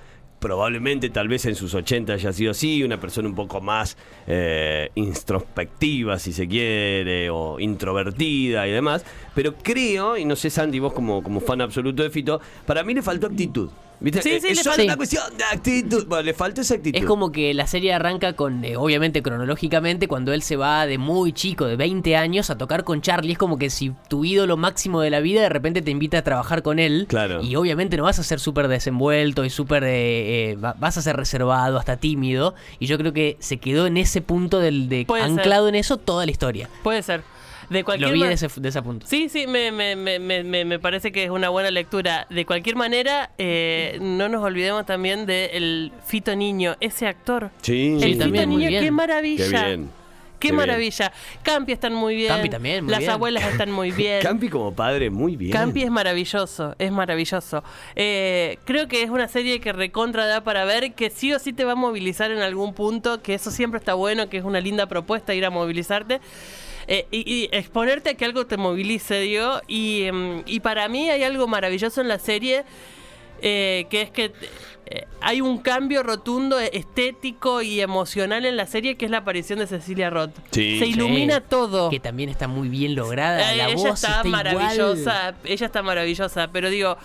Probablemente 0.41 1.11
tal 1.11 1.27
vez 1.27 1.45
en 1.45 1.53
sus 1.53 1.75
80 1.75 2.13
haya 2.13 2.33
sido 2.33 2.49
así, 2.49 2.83
una 2.83 2.99
persona 2.99 3.27
un 3.27 3.35
poco 3.35 3.61
más 3.61 3.95
eh, 4.25 4.89
introspectiva, 4.95 6.17
si 6.17 6.33
se 6.33 6.47
quiere, 6.47 7.29
o 7.29 7.59
introvertida 7.59 8.67
y 8.67 8.71
demás. 8.71 9.05
Pero 9.35 9.53
creo, 9.53 10.17
y 10.17 10.25
no 10.25 10.35
sé 10.35 10.49
Sandy, 10.49 10.79
vos 10.79 10.93
como, 10.93 11.21
como 11.21 11.41
fan 11.41 11.61
absoluto 11.61 12.01
de 12.01 12.09
Fito, 12.09 12.41
para 12.65 12.83
mí 12.83 12.95
le 12.95 13.03
faltó 13.03 13.27
actitud. 13.27 13.69
¿Viste? 14.01 14.21
Sí, 14.23 14.29
Eh, 14.31 14.41
sí, 14.41 14.47
es 14.47 14.57
le 14.57 14.63
solo 14.63 14.75
falta- 14.75 14.83
una 14.91 14.97
cuestión 14.97 15.23
de 15.37 15.43
actitud. 15.43 16.07
Bueno, 16.07 16.23
le 16.23 16.33
falta 16.33 16.61
esa 16.61 16.73
actitud. 16.73 16.97
Es 16.99 17.05
como 17.05 17.31
que 17.31 17.53
la 17.53 17.67
serie 17.67 17.93
arranca 17.93 18.33
con, 18.33 18.65
eh, 18.65 18.75
obviamente 18.75 19.21
cronológicamente, 19.21 20.07
cuando 20.07 20.33
él 20.33 20.41
se 20.41 20.55
va 20.55 20.87
de 20.87 20.97
muy 20.97 21.33
chico, 21.33 21.65
de 21.65 21.75
20 21.75 22.15
años, 22.17 22.49
a 22.49 22.57
tocar 22.57 22.83
con 22.83 23.01
Charlie. 23.01 23.33
Es 23.33 23.37
como 23.37 23.57
que 23.59 23.69
si 23.69 23.93
tu 24.09 24.25
ídolo 24.25 24.57
máximo 24.57 25.01
de 25.01 25.11
la 25.11 25.19
vida 25.19 25.41
de 25.41 25.49
repente 25.49 25.81
te 25.83 25.91
invita 25.91 26.17
a 26.17 26.23
trabajar 26.23 26.63
con 26.63 26.79
él. 26.79 27.05
Claro. 27.07 27.41
Y 27.43 27.55
obviamente 27.55 27.95
no 27.95 28.03
vas 28.03 28.17
a 28.17 28.23
ser 28.23 28.39
súper 28.39 28.67
desenvuelto 28.67 29.45
y 29.45 29.49
súper... 29.51 29.83
eh, 29.83 30.51
eh, 30.51 30.55
va- 30.55 30.75
vas 30.79 30.97
a 30.97 31.01
ser 31.03 31.15
reservado, 31.15 31.77
hasta 31.77 31.97
tímido. 31.97 32.55
Y 32.79 32.87
yo 32.87 32.97
creo 32.97 33.13
que 33.13 33.37
se 33.39 33.57
quedó 33.57 33.85
en 33.85 33.97
ese 33.97 34.21
punto 34.21 34.59
del 34.59 34.89
de 34.89 35.05
Puede 35.05 35.23
ser. 35.23 35.31
anclado 35.31 35.67
en 35.67 35.75
eso 35.75 35.97
toda 35.97 36.25
la 36.25 36.31
historia. 36.31 36.69
Puede 36.83 37.03
ser. 37.03 37.21
De 37.71 37.83
cualquier 37.85 38.09
Lo 38.09 38.13
vi 38.15 38.23
de 38.23 38.33
ese, 38.33 38.47
de 38.53 38.67
ese 38.69 38.81
punto. 38.81 39.07
Sí, 39.07 39.29
sí, 39.29 39.47
me, 39.47 39.71
me, 39.71 39.95
me, 39.95 40.19
me, 40.19 40.43
me- 40.43 40.65
me 40.65 40.77
parece 40.77 41.11
que 41.13 41.23
es 41.23 41.29
una 41.29 41.47
buena 41.49 41.71
lectura. 41.71 42.27
De 42.29 42.45
cualquier 42.45 42.75
manera, 42.75 43.31
eh, 43.37 43.97
no 44.01 44.27
nos 44.27 44.43
olvidemos 44.43 44.85
también 44.85 45.25
del 45.25 45.93
Fito 46.05 46.35
Niño, 46.35 46.75
ese 46.81 47.07
actor. 47.07 47.49
Sí, 47.61 47.93
el 47.93 47.99
Sí, 48.01 48.05
Fito 48.13 48.19
también, 48.25 48.49
muy 48.49 48.57
Niño, 48.57 48.69
bien. 48.69 48.83
qué 48.83 48.91
maravilla. 48.91 49.45
Qué 49.45 49.49
bien. 49.49 49.89
Qué 50.37 50.47
Qué 50.47 50.53
bien. 50.53 50.55
maravilla. 50.57 51.13
Campi 51.43 51.71
están 51.71 51.93
muy 51.93 52.15
bien. 52.15 52.29
Campi 52.29 52.49
también, 52.49 52.83
muy 52.83 52.91
Las 52.91 52.99
bien. 53.01 53.11
abuelas 53.11 53.43
están 53.45 53.71
muy 53.71 53.91
bien. 54.03 54.21
Campi 54.21 54.49
como 54.49 54.73
padre, 54.73 55.09
muy 55.09 55.37
bien. 55.37 55.51
Campi 55.53 55.83
es 55.83 55.91
maravilloso, 55.91 56.75
es 56.77 56.91
maravilloso. 56.91 57.63
Eh, 57.95 58.57
creo 58.65 58.87
que 58.89 59.03
es 59.03 59.09
una 59.11 59.27
serie 59.29 59.61
que 59.61 59.71
recontra 59.71 60.25
da 60.25 60.43
para 60.43 60.65
ver, 60.65 60.93
que 60.93 61.09
sí 61.09 61.31
o 61.31 61.39
sí 61.39 61.53
te 61.53 61.63
va 61.63 61.73
a 61.73 61.75
movilizar 61.75 62.31
en 62.31 62.39
algún 62.39 62.73
punto, 62.73 63.21
que 63.21 63.35
eso 63.35 63.49
siempre 63.51 63.77
está 63.77 63.93
bueno, 63.93 64.29
que 64.29 64.37
es 64.39 64.43
una 64.43 64.59
linda 64.59 64.87
propuesta 64.87 65.33
ir 65.35 65.45
a 65.45 65.51
movilizarte. 65.51 66.19
Eh, 66.87 67.05
y, 67.11 67.19
y 67.31 67.49
exponerte 67.51 68.11
a 68.11 68.13
que 68.15 68.25
algo 68.25 68.45
te 68.47 68.57
movilice, 68.57 69.19
digo. 69.19 69.61
Y, 69.67 70.03
em, 70.03 70.43
y 70.45 70.59
para 70.59 70.87
mí 70.87 71.09
hay 71.09 71.23
algo 71.23 71.47
maravilloso 71.47 72.01
en 72.01 72.07
la 72.07 72.19
serie, 72.19 72.63
eh, 73.41 73.85
que 73.89 74.01
es 74.03 74.11
que 74.11 74.31
eh, 74.87 75.05
hay 75.21 75.39
un 75.41 75.59
cambio 75.59 76.03
rotundo 76.03 76.59
estético 76.59 77.61
y 77.61 77.79
emocional 77.81 78.45
en 78.45 78.57
la 78.57 78.65
serie, 78.65 78.97
que 78.97 79.05
es 79.05 79.11
la 79.11 79.19
aparición 79.19 79.59
de 79.59 79.67
Cecilia 79.67 80.09
Roth. 80.09 80.31
Sí. 80.51 80.79
Se 80.79 80.85
Sí. 80.85 80.91
ilumina 80.91 81.39
todo. 81.41 81.89
Que 81.89 81.99
también 81.99 82.29
está 82.29 82.47
muy 82.47 82.67
bien 82.67 82.95
lograda. 82.95 83.37
La 83.55 83.69
ella 83.69 83.75
voz 83.75 84.03
está, 84.03 84.23
maravillosa, 84.23 85.35
ella 85.45 85.65
está 85.65 85.81
maravillosa, 85.81 86.49
pero 86.51 86.69
digo, 86.69 86.97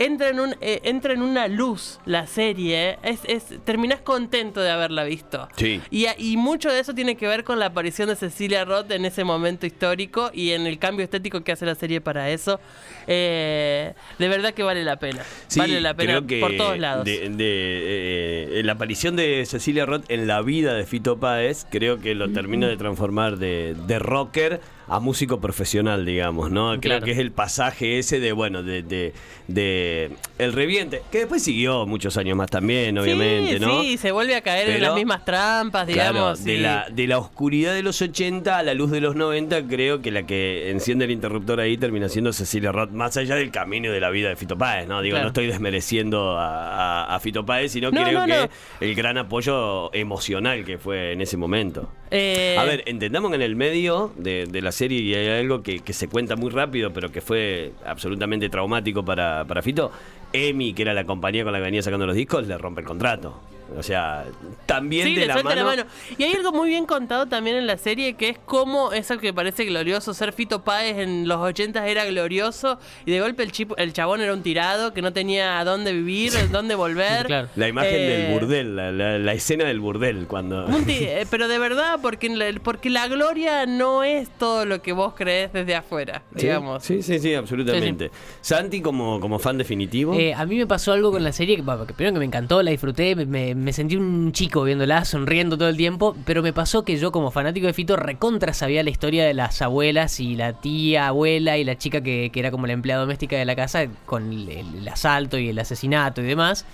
entra 0.00 0.30
en 0.30 0.40
un 0.40 0.56
eh, 0.62 0.80
entra 0.84 1.12
en 1.12 1.20
una 1.20 1.46
luz 1.46 2.00
la 2.06 2.26
serie, 2.26 2.98
es, 3.02 3.20
es 3.26 3.44
terminás 3.64 4.00
contento 4.00 4.60
de 4.60 4.70
haberla 4.70 5.04
visto. 5.04 5.46
Sí. 5.56 5.80
Y, 5.90 6.06
y 6.18 6.36
mucho 6.38 6.70
de 6.70 6.80
eso 6.80 6.94
tiene 6.94 7.16
que 7.16 7.28
ver 7.28 7.44
con 7.44 7.58
la 7.58 7.66
aparición 7.66 8.08
de 8.08 8.16
Cecilia 8.16 8.64
Roth 8.64 8.90
en 8.90 9.04
ese 9.04 9.24
momento 9.24 9.66
histórico 9.66 10.30
y 10.32 10.52
en 10.52 10.66
el 10.66 10.78
cambio 10.78 11.04
estético 11.04 11.42
que 11.42 11.52
hace 11.52 11.66
la 11.66 11.74
serie 11.74 12.00
para 12.00 12.30
eso. 12.30 12.60
Eh, 13.06 13.92
de 14.18 14.28
verdad 14.28 14.54
que 14.54 14.62
vale 14.62 14.84
la 14.84 14.98
pena. 14.98 15.22
Sí, 15.48 15.60
vale 15.60 15.80
la 15.82 15.94
pena 15.94 16.12
creo 16.12 16.26
que 16.26 16.40
por 16.40 16.56
todos 16.56 16.78
lados. 16.78 17.04
De, 17.04 17.28
de, 17.28 18.58
eh, 18.58 18.62
la 18.64 18.72
aparición 18.72 19.16
de 19.16 19.44
Cecilia 19.44 19.84
Roth 19.84 20.10
en 20.10 20.26
la 20.26 20.40
vida 20.40 20.72
de 20.72 20.86
Fito 20.86 21.20
Páez, 21.20 21.66
creo 21.70 22.00
que 22.00 22.14
lo 22.14 22.32
termina 22.32 22.68
de 22.68 22.78
transformar 22.78 23.36
de, 23.36 23.76
de 23.86 23.98
rocker 23.98 24.60
a 24.92 24.98
músico 24.98 25.40
profesional, 25.40 26.04
digamos, 26.04 26.50
¿no? 26.50 26.70
Creo 26.72 26.80
Claro. 26.80 27.04
que 27.04 27.12
es 27.12 27.18
el 27.18 27.30
pasaje 27.30 27.98
ese 28.00 28.18
de, 28.18 28.32
bueno, 28.32 28.64
de, 28.64 28.82
de, 28.82 29.12
de 29.46 30.10
El 30.38 30.52
Reviente, 30.52 31.02
que 31.12 31.18
después 31.18 31.42
siguió 31.44 31.86
muchos 31.86 32.16
años 32.16 32.36
más 32.36 32.50
también, 32.50 32.98
obviamente, 32.98 33.54
sí, 33.54 33.60
¿no? 33.60 33.82
Sí, 33.82 33.96
se 33.98 34.10
vuelve 34.10 34.34
a 34.34 34.40
caer 34.40 34.68
en 34.70 34.82
las 34.82 34.94
mismas 34.94 35.24
trampas, 35.24 35.86
digamos. 35.86 36.40
Claro, 36.40 36.44
de, 36.44 36.58
la, 36.58 36.86
de 36.90 37.06
la 37.06 37.18
oscuridad 37.18 37.72
de 37.72 37.82
los 37.84 38.02
80 38.02 38.58
a 38.58 38.62
la 38.64 38.74
luz 38.74 38.90
de 38.90 39.00
los 39.00 39.14
90, 39.14 39.68
creo 39.68 40.02
que 40.02 40.10
la 40.10 40.24
que 40.24 40.70
enciende 40.70 41.04
el 41.04 41.12
interruptor 41.12 41.60
ahí 41.60 41.76
termina 41.78 42.08
siendo 42.08 42.32
Cecilia 42.32 42.72
Roth, 42.72 42.90
más 42.90 43.16
allá 43.16 43.36
del 43.36 43.52
camino 43.52 43.92
de 43.92 44.00
la 44.00 44.10
vida 44.10 44.28
de 44.28 44.34
Fito 44.36 44.58
Páez, 44.58 44.88
¿no? 44.88 45.02
Digo, 45.02 45.14
Claro. 45.14 45.24
no 45.24 45.28
estoy 45.28 45.46
desmereciendo 45.46 46.36
a, 46.36 47.04
a- 47.04 47.14
a 47.14 47.20
Fito 47.20 47.46
Páez, 47.46 47.70
sino 47.72 47.90
No, 47.92 48.02
creo 48.02 48.20
no, 48.20 48.26
que 48.26 48.32
no. 48.40 48.48
el 48.80 48.94
gran 48.96 49.18
apoyo 49.18 49.94
emocional 49.94 50.64
que 50.64 50.78
fue 50.78 51.12
en 51.12 51.20
ese 51.20 51.36
momento. 51.36 51.92
Eh, 52.10 52.56
A 52.58 52.64
ver, 52.64 52.82
entendamos 52.86 53.30
que 53.30 53.36
en 53.36 53.42
el 53.42 53.54
medio 53.54 54.12
de, 54.16 54.48
la 54.60 54.72
serie 54.72 55.00
y 55.00 55.14
hay 55.14 55.40
algo 55.40 55.62
que, 55.62 55.80
que 55.80 55.92
se 55.92 56.08
cuenta 56.08 56.36
muy 56.36 56.50
rápido, 56.50 56.92
pero 56.92 57.12
que 57.12 57.20
fue 57.20 57.72
absolutamente 57.86 58.48
traumático 58.48 59.04
para, 59.04 59.44
para 59.44 59.62
Fito. 59.62 59.92
Emi, 60.32 60.74
que 60.74 60.82
era 60.82 60.94
la 60.94 61.04
compañía 61.04 61.44
con 61.44 61.52
la 61.52 61.58
que 61.58 61.64
venía 61.64 61.82
sacando 61.82 62.06
los 62.06 62.16
discos, 62.16 62.46
le 62.46 62.56
rompe 62.58 62.80
el 62.80 62.86
contrato. 62.86 63.40
O 63.76 63.82
sea, 63.82 64.24
también 64.66 65.06
Sí, 65.06 65.14
de 65.14 65.26
la 65.26 65.34
mano. 65.36 65.54
la 65.54 65.64
mano. 65.64 65.82
Y 66.18 66.22
hay 66.24 66.32
algo 66.34 66.52
muy 66.52 66.68
bien 66.70 66.86
contado 66.86 67.26
también 67.26 67.56
en 67.56 67.66
la 67.66 67.76
serie, 67.78 68.14
que 68.14 68.28
es 68.30 68.38
cómo 68.44 68.92
eso 68.92 69.18
que 69.18 69.32
parece 69.32 69.64
glorioso, 69.64 70.12
ser 70.14 70.32
Fito 70.32 70.62
Páez 70.64 70.98
en 70.98 71.28
los 71.28 71.38
80 71.38 71.86
era 71.86 72.04
glorioso, 72.04 72.78
y 73.06 73.10
de 73.12 73.20
golpe 73.20 73.42
el, 73.42 73.52
chip- 73.52 73.74
el 73.76 73.92
chabón 73.92 74.20
era 74.20 74.32
un 74.32 74.42
tirado, 74.42 74.92
que 74.92 75.02
no 75.02 75.12
tenía 75.12 75.58
a 75.60 75.64
dónde 75.64 75.92
vivir, 75.92 76.32
dónde 76.50 76.74
volver. 76.74 77.26
Claro. 77.30 77.48
La 77.56 77.68
imagen 77.68 77.94
Eh, 77.94 77.98
del 78.08 78.32
burdel, 78.40 78.76
la, 78.76 78.90
la- 78.92 79.18
la 79.18 79.32
escena 79.34 79.64
del 79.64 79.78
burdel, 79.80 80.26
cuando... 80.26 80.66
eh, 80.88 81.26
pero 81.30 81.46
de 81.48 81.58
verdad, 81.58 81.98
porque, 82.02 82.28
porque 82.62 82.90
la 82.90 83.06
gloria 83.08 83.66
no 83.66 84.02
es 84.04 84.28
todo 84.30 84.64
lo 84.66 84.82
que 84.82 84.92
vos 84.92 85.14
crees 85.16 85.52
desde 85.52 85.74
afuera, 85.76 86.22
Sí, 86.34 86.42
digamos. 86.46 86.82
Sí, 86.82 87.02
sí, 87.02 87.18
sí, 87.18 87.34
absolutamente. 87.34 88.10
Santi, 88.40 88.80
como, 88.82 89.20
como 89.20 89.38
fan 89.38 89.58
definitivo. 89.58 90.14
Eh, 90.14 90.34
a 90.34 90.44
mí 90.46 90.56
me 90.56 90.66
pasó 90.66 90.92
algo 90.92 91.12
con 91.12 91.22
la 91.22 91.32
serie 91.32 91.56
que, 91.56 91.62
primero 91.62 92.12
que 92.14 92.18
me 92.18 92.24
encantó, 92.24 92.62
la 92.62 92.70
disfruté, 92.72 93.14
me, 93.14 93.26
me- 93.26 93.54
me 93.60 93.72
sentí 93.72 93.96
un 93.96 94.32
chico 94.32 94.64
viéndola, 94.64 95.04
sonriendo 95.04 95.56
todo 95.56 95.68
el 95.68 95.76
tiempo, 95.76 96.16
pero 96.24 96.42
me 96.42 96.52
pasó 96.52 96.84
que 96.84 96.96
yo 96.96 97.12
como 97.12 97.30
fanático 97.30 97.66
de 97.66 97.72
Fito 97.72 97.96
recontra 97.96 98.52
sabía 98.52 98.82
la 98.82 98.90
historia 98.90 99.24
de 99.24 99.34
las 99.34 99.62
abuelas 99.62 100.18
y 100.20 100.34
la 100.34 100.54
tía, 100.54 101.08
abuela 101.08 101.58
y 101.58 101.64
la 101.64 101.76
chica 101.76 102.00
que, 102.00 102.30
que 102.32 102.40
era 102.40 102.50
como 102.50 102.66
la 102.66 102.72
empleada 102.72 103.02
doméstica 103.02 103.36
de 103.36 103.44
la 103.44 103.56
casa 103.56 103.86
con 104.06 104.32
el, 104.32 104.88
asalto 104.88 105.38
y 105.38 105.48
el 105.50 105.58
asesinato 105.58 106.20
y 106.22 106.24
demás. 106.24 106.64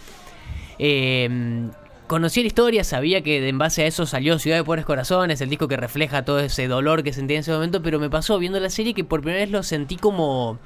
Eh, 0.79 1.69
Conocí 2.07 2.41
la 2.43 2.47
historia, 2.47 2.85
sabía 2.85 3.23
que 3.23 3.49
en 3.49 3.59
base 3.59 3.83
a 3.83 3.87
eso 3.87 4.07
salió 4.07 4.39
Ciudad 4.39 4.57
de 4.57 4.63
Pobres 4.63 4.85
Corazones, 4.85 5.41
el 5.41 5.51
disco 5.51 5.67
que 5.67 5.77
refleja 5.77 6.25
todo 6.25 6.39
ese 6.39 6.69
dolor 6.69 7.03
que 7.03 7.13
sentía 7.13 7.37
en 7.37 7.41
ese 7.41 7.51
momento, 7.51 7.83
pero 7.83 7.99
me 7.99 8.09
pasó 8.09 8.39
viendo 8.39 8.61
la 8.61 8.71
serie 8.71 8.95
que 8.95 9.03
por 9.03 9.23
primera 9.23 9.41
vez 9.41 9.51
lo 9.51 9.65
sentí 9.65 9.97
como 9.97 10.61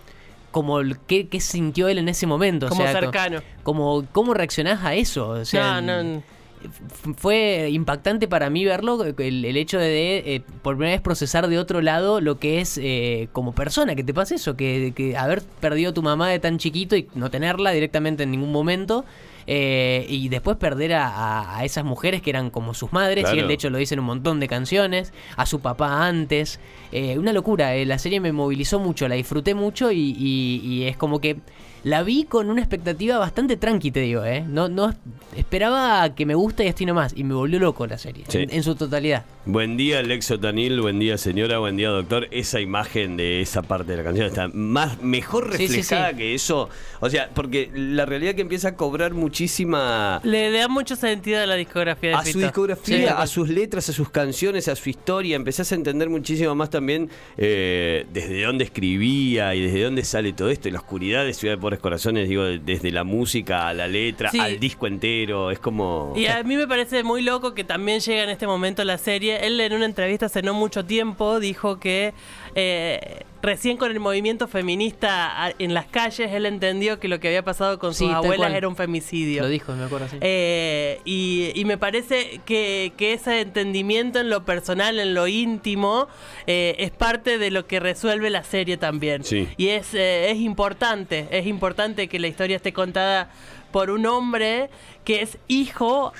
como 0.50 0.80
el- 0.80 0.98
qué, 1.06 1.28
qué 1.28 1.40
sintió 1.40 1.88
él 1.88 1.98
en 1.98 2.08
ese 2.08 2.26
momento. 2.26 2.68
Como 2.68 2.82
o 2.82 2.86
sea, 2.86 2.94
co- 2.94 3.00
cercano. 3.00 3.40
Como, 3.62 4.04
¿Cómo 4.12 4.34
reaccionás 4.34 4.84
a 4.84 4.94
eso? 4.94 5.28
O 5.30 5.44
sea, 5.44 5.80
no, 5.80 6.02
no. 6.02 6.22
f- 6.62 7.14
fue 7.16 7.68
impactante 7.70 8.28
para 8.28 8.50
mí 8.50 8.64
verlo, 8.64 9.02
el, 9.04 9.44
el 9.44 9.56
hecho 9.56 9.78
de, 9.78 10.18
eh, 10.18 10.42
por 10.62 10.76
primera 10.76 10.94
vez 10.96 11.00
procesar 11.00 11.48
de 11.48 11.58
otro 11.58 11.80
lado 11.80 12.20
lo 12.20 12.38
que 12.38 12.60
es 12.60 12.78
eh, 12.82 13.28
como 13.32 13.52
persona, 13.54 13.94
que 13.94 14.04
te 14.04 14.12
pasa 14.12 14.34
eso, 14.34 14.56
que, 14.56 14.92
que 14.94 15.16
haber 15.16 15.42
perdido 15.60 15.90
a 15.90 15.94
tu 15.94 16.02
mamá 16.02 16.28
de 16.28 16.38
tan 16.38 16.58
chiquito 16.58 16.96
y 16.96 17.08
no 17.14 17.30
tenerla 17.30 17.70
directamente 17.70 18.24
en 18.24 18.30
ningún 18.32 18.52
momento. 18.52 19.04
Eh, 19.46 20.06
y 20.08 20.28
después 20.28 20.56
perder 20.56 20.94
a, 20.94 21.08
a- 21.08 21.58
a 21.58 21.64
esas 21.64 21.84
mujeres 21.84 22.22
que 22.22 22.30
eran 22.30 22.50
como 22.50 22.74
sus 22.74 22.92
madres, 22.92 23.26
y 23.34 23.38
él 23.38 23.48
de 23.48 23.54
hecho 23.54 23.70
lo 23.70 23.78
dice 23.78 23.94
en 23.94 24.00
un 24.00 24.06
montón 24.06 24.40
de 24.40 24.48
canciones, 24.48 25.12
a 25.36 25.46
su 25.46 25.60
papá 25.60 26.06
antes. 26.06 26.60
eh, 26.92 27.18
una 27.18 27.32
locura, 27.32 27.74
eh, 27.76 27.86
la 27.86 27.98
serie 27.98 28.18
me 28.20 28.32
movilizó 28.32 28.78
mucho, 28.80 29.06
la 29.08 29.14
disfruté 29.14 29.54
mucho 29.54 29.92
y, 29.92 30.14
y- 30.18 30.60
y 30.64 30.84
es 30.84 30.96
como 30.96 31.20
que 31.20 31.36
la 31.84 32.02
vi 32.02 32.24
con 32.24 32.50
una 32.50 32.60
expectativa 32.60 33.16
bastante 33.16 33.56
tranqui, 33.56 33.90
te 33.90 34.00
digo, 34.00 34.22
¿eh? 34.24 34.44
No, 34.46 34.68
no 34.68 34.92
esperaba 35.36 36.14
que 36.14 36.26
me 36.26 36.34
guste 36.34 36.64
y 36.64 36.68
así 36.68 36.84
nomás, 36.84 37.12
y 37.16 37.24
me 37.24 37.34
volvió 37.34 37.58
loco 37.58 37.86
la 37.86 37.96
serie, 37.98 38.24
Sí. 38.28 38.38
en, 38.38 38.50
en 38.52 38.62
su 38.62 38.74
totalidad. 38.74 39.24
Buen 39.46 39.78
día, 39.78 40.02
Lexo 40.02 40.38
Tanil, 40.38 40.82
buen 40.82 40.98
día, 40.98 41.16
señora, 41.16 41.58
buen 41.58 41.74
día, 41.74 41.88
doctor. 41.88 42.28
Esa 42.30 42.60
imagen 42.60 43.16
de 43.16 43.40
esa 43.40 43.62
parte 43.62 43.92
de 43.92 43.96
la 43.96 44.04
canción 44.04 44.26
está 44.26 44.48
más, 44.52 45.00
mejor 45.02 45.50
Sí, 45.56 45.66
sí, 45.66 45.76
reflejada 45.76 46.10
sí. 46.10 46.16
que 46.18 46.34
eso. 46.34 46.68
O 47.00 47.08
sea, 47.08 47.30
porque 47.34 47.70
la 47.74 48.04
realidad 48.04 48.34
que 48.34 48.42
empieza 48.42 48.68
a 48.68 48.76
cobrar 48.76 49.14
muchísima. 49.14 50.20
Le, 50.24 50.50
le 50.50 50.58
da 50.58 50.68
mucho 50.68 50.94
sentido 50.94 51.40
a 51.40 51.46
la 51.46 51.54
discografía 51.54 52.10
de 52.10 52.16
A 52.16 52.24
su 52.26 52.38
discografía, 52.38 53.18
a 53.18 53.26
sus 53.26 53.48
letras, 53.48 53.88
a 53.88 53.94
sus 53.94 54.10
canciones, 54.10 54.68
a 54.68 54.76
su 54.76 54.90
historia. 54.90 55.36
Empezás 55.36 55.72
a 55.72 55.74
entender 55.74 56.10
muchísimo 56.10 56.54
más 56.54 56.68
también 56.68 57.08
eh, 57.38 58.04
desde 58.12 58.42
dónde 58.42 58.64
escribía 58.64 59.54
y 59.54 59.62
desde 59.62 59.84
dónde 59.84 60.04
sale 60.04 60.34
todo 60.34 60.50
esto. 60.50 60.68
Y 60.68 60.72
la 60.72 60.80
oscuridad 60.80 61.24
de 61.24 61.32
Ciudad 61.32 61.54
de 61.54 61.60
Pobres 61.62 61.80
Corazones, 61.80 62.28
digo, 62.28 62.44
desde 62.44 62.90
la 62.92 63.04
música 63.04 63.68
a 63.68 63.72
la 63.72 63.88
letra, 63.88 64.30
al 64.38 64.60
disco 64.60 64.86
entero. 64.86 65.50
Es 65.50 65.58
como. 65.60 66.12
Y 66.14 66.26
a 66.26 66.42
mí 66.42 66.56
me 66.56 66.68
parece 66.68 67.02
muy 67.02 67.22
loco 67.22 67.54
que 67.54 67.64
también 67.64 68.00
llega 68.00 68.22
en 68.24 68.28
este 68.28 68.46
momento 68.46 68.84
la 68.84 68.98
serie. 68.98 69.29
Él 69.40 69.60
en 69.60 69.72
una 69.72 69.84
entrevista 69.84 70.26
hace 70.26 70.42
no 70.42 70.54
mucho 70.54 70.84
tiempo 70.84 71.40
dijo 71.40 71.78
que 71.78 72.12
eh, 72.54 73.24
recién 73.42 73.76
con 73.76 73.90
el 73.90 74.00
movimiento 74.00 74.48
feminista 74.48 75.52
en 75.58 75.72
las 75.72 75.86
calles 75.86 76.30
él 76.32 76.44
entendió 76.46 76.98
que 77.00 77.08
lo 77.08 77.20
que 77.20 77.28
había 77.28 77.42
pasado 77.44 77.78
con 77.78 77.94
Sí, 77.94 78.04
sus 78.04 78.14
abuelas 78.14 78.48
cual. 78.48 78.54
era 78.54 78.68
un 78.68 78.76
femicidio. 78.76 79.42
Lo 79.42 79.48
dijo, 79.48 79.72
me 79.74 79.84
acuerdo 79.84 80.06
así. 80.06 80.18
Eh, 80.20 81.00
y, 81.04 81.52
y 81.54 81.64
me 81.64 81.78
parece 81.78 82.40
que, 82.44 82.92
que 82.96 83.12
ese 83.14 83.40
entendimiento 83.40 84.18
en 84.20 84.28
lo 84.30 84.44
personal, 84.44 84.98
en 84.98 85.14
lo 85.14 85.26
íntimo, 85.28 86.08
eh, 86.46 86.74
es 86.78 86.90
parte 86.90 87.38
de 87.38 87.50
lo 87.50 87.66
que 87.66 87.80
resuelve 87.80 88.30
la 88.30 88.44
serie 88.44 88.76
también. 88.76 89.24
Sí. 89.24 89.48
Y 89.56 89.68
es, 89.68 89.94
eh, 89.94 90.30
es 90.30 90.38
importante, 90.38 91.28
es 91.30 91.46
importante 91.46 92.08
que 92.08 92.18
la 92.18 92.26
historia 92.28 92.56
esté 92.56 92.72
contada 92.72 93.30
por 93.72 93.90
un 93.90 94.04
hombre 94.06 94.68
que 95.04 95.22
es 95.22 95.38
hijo 95.48 96.12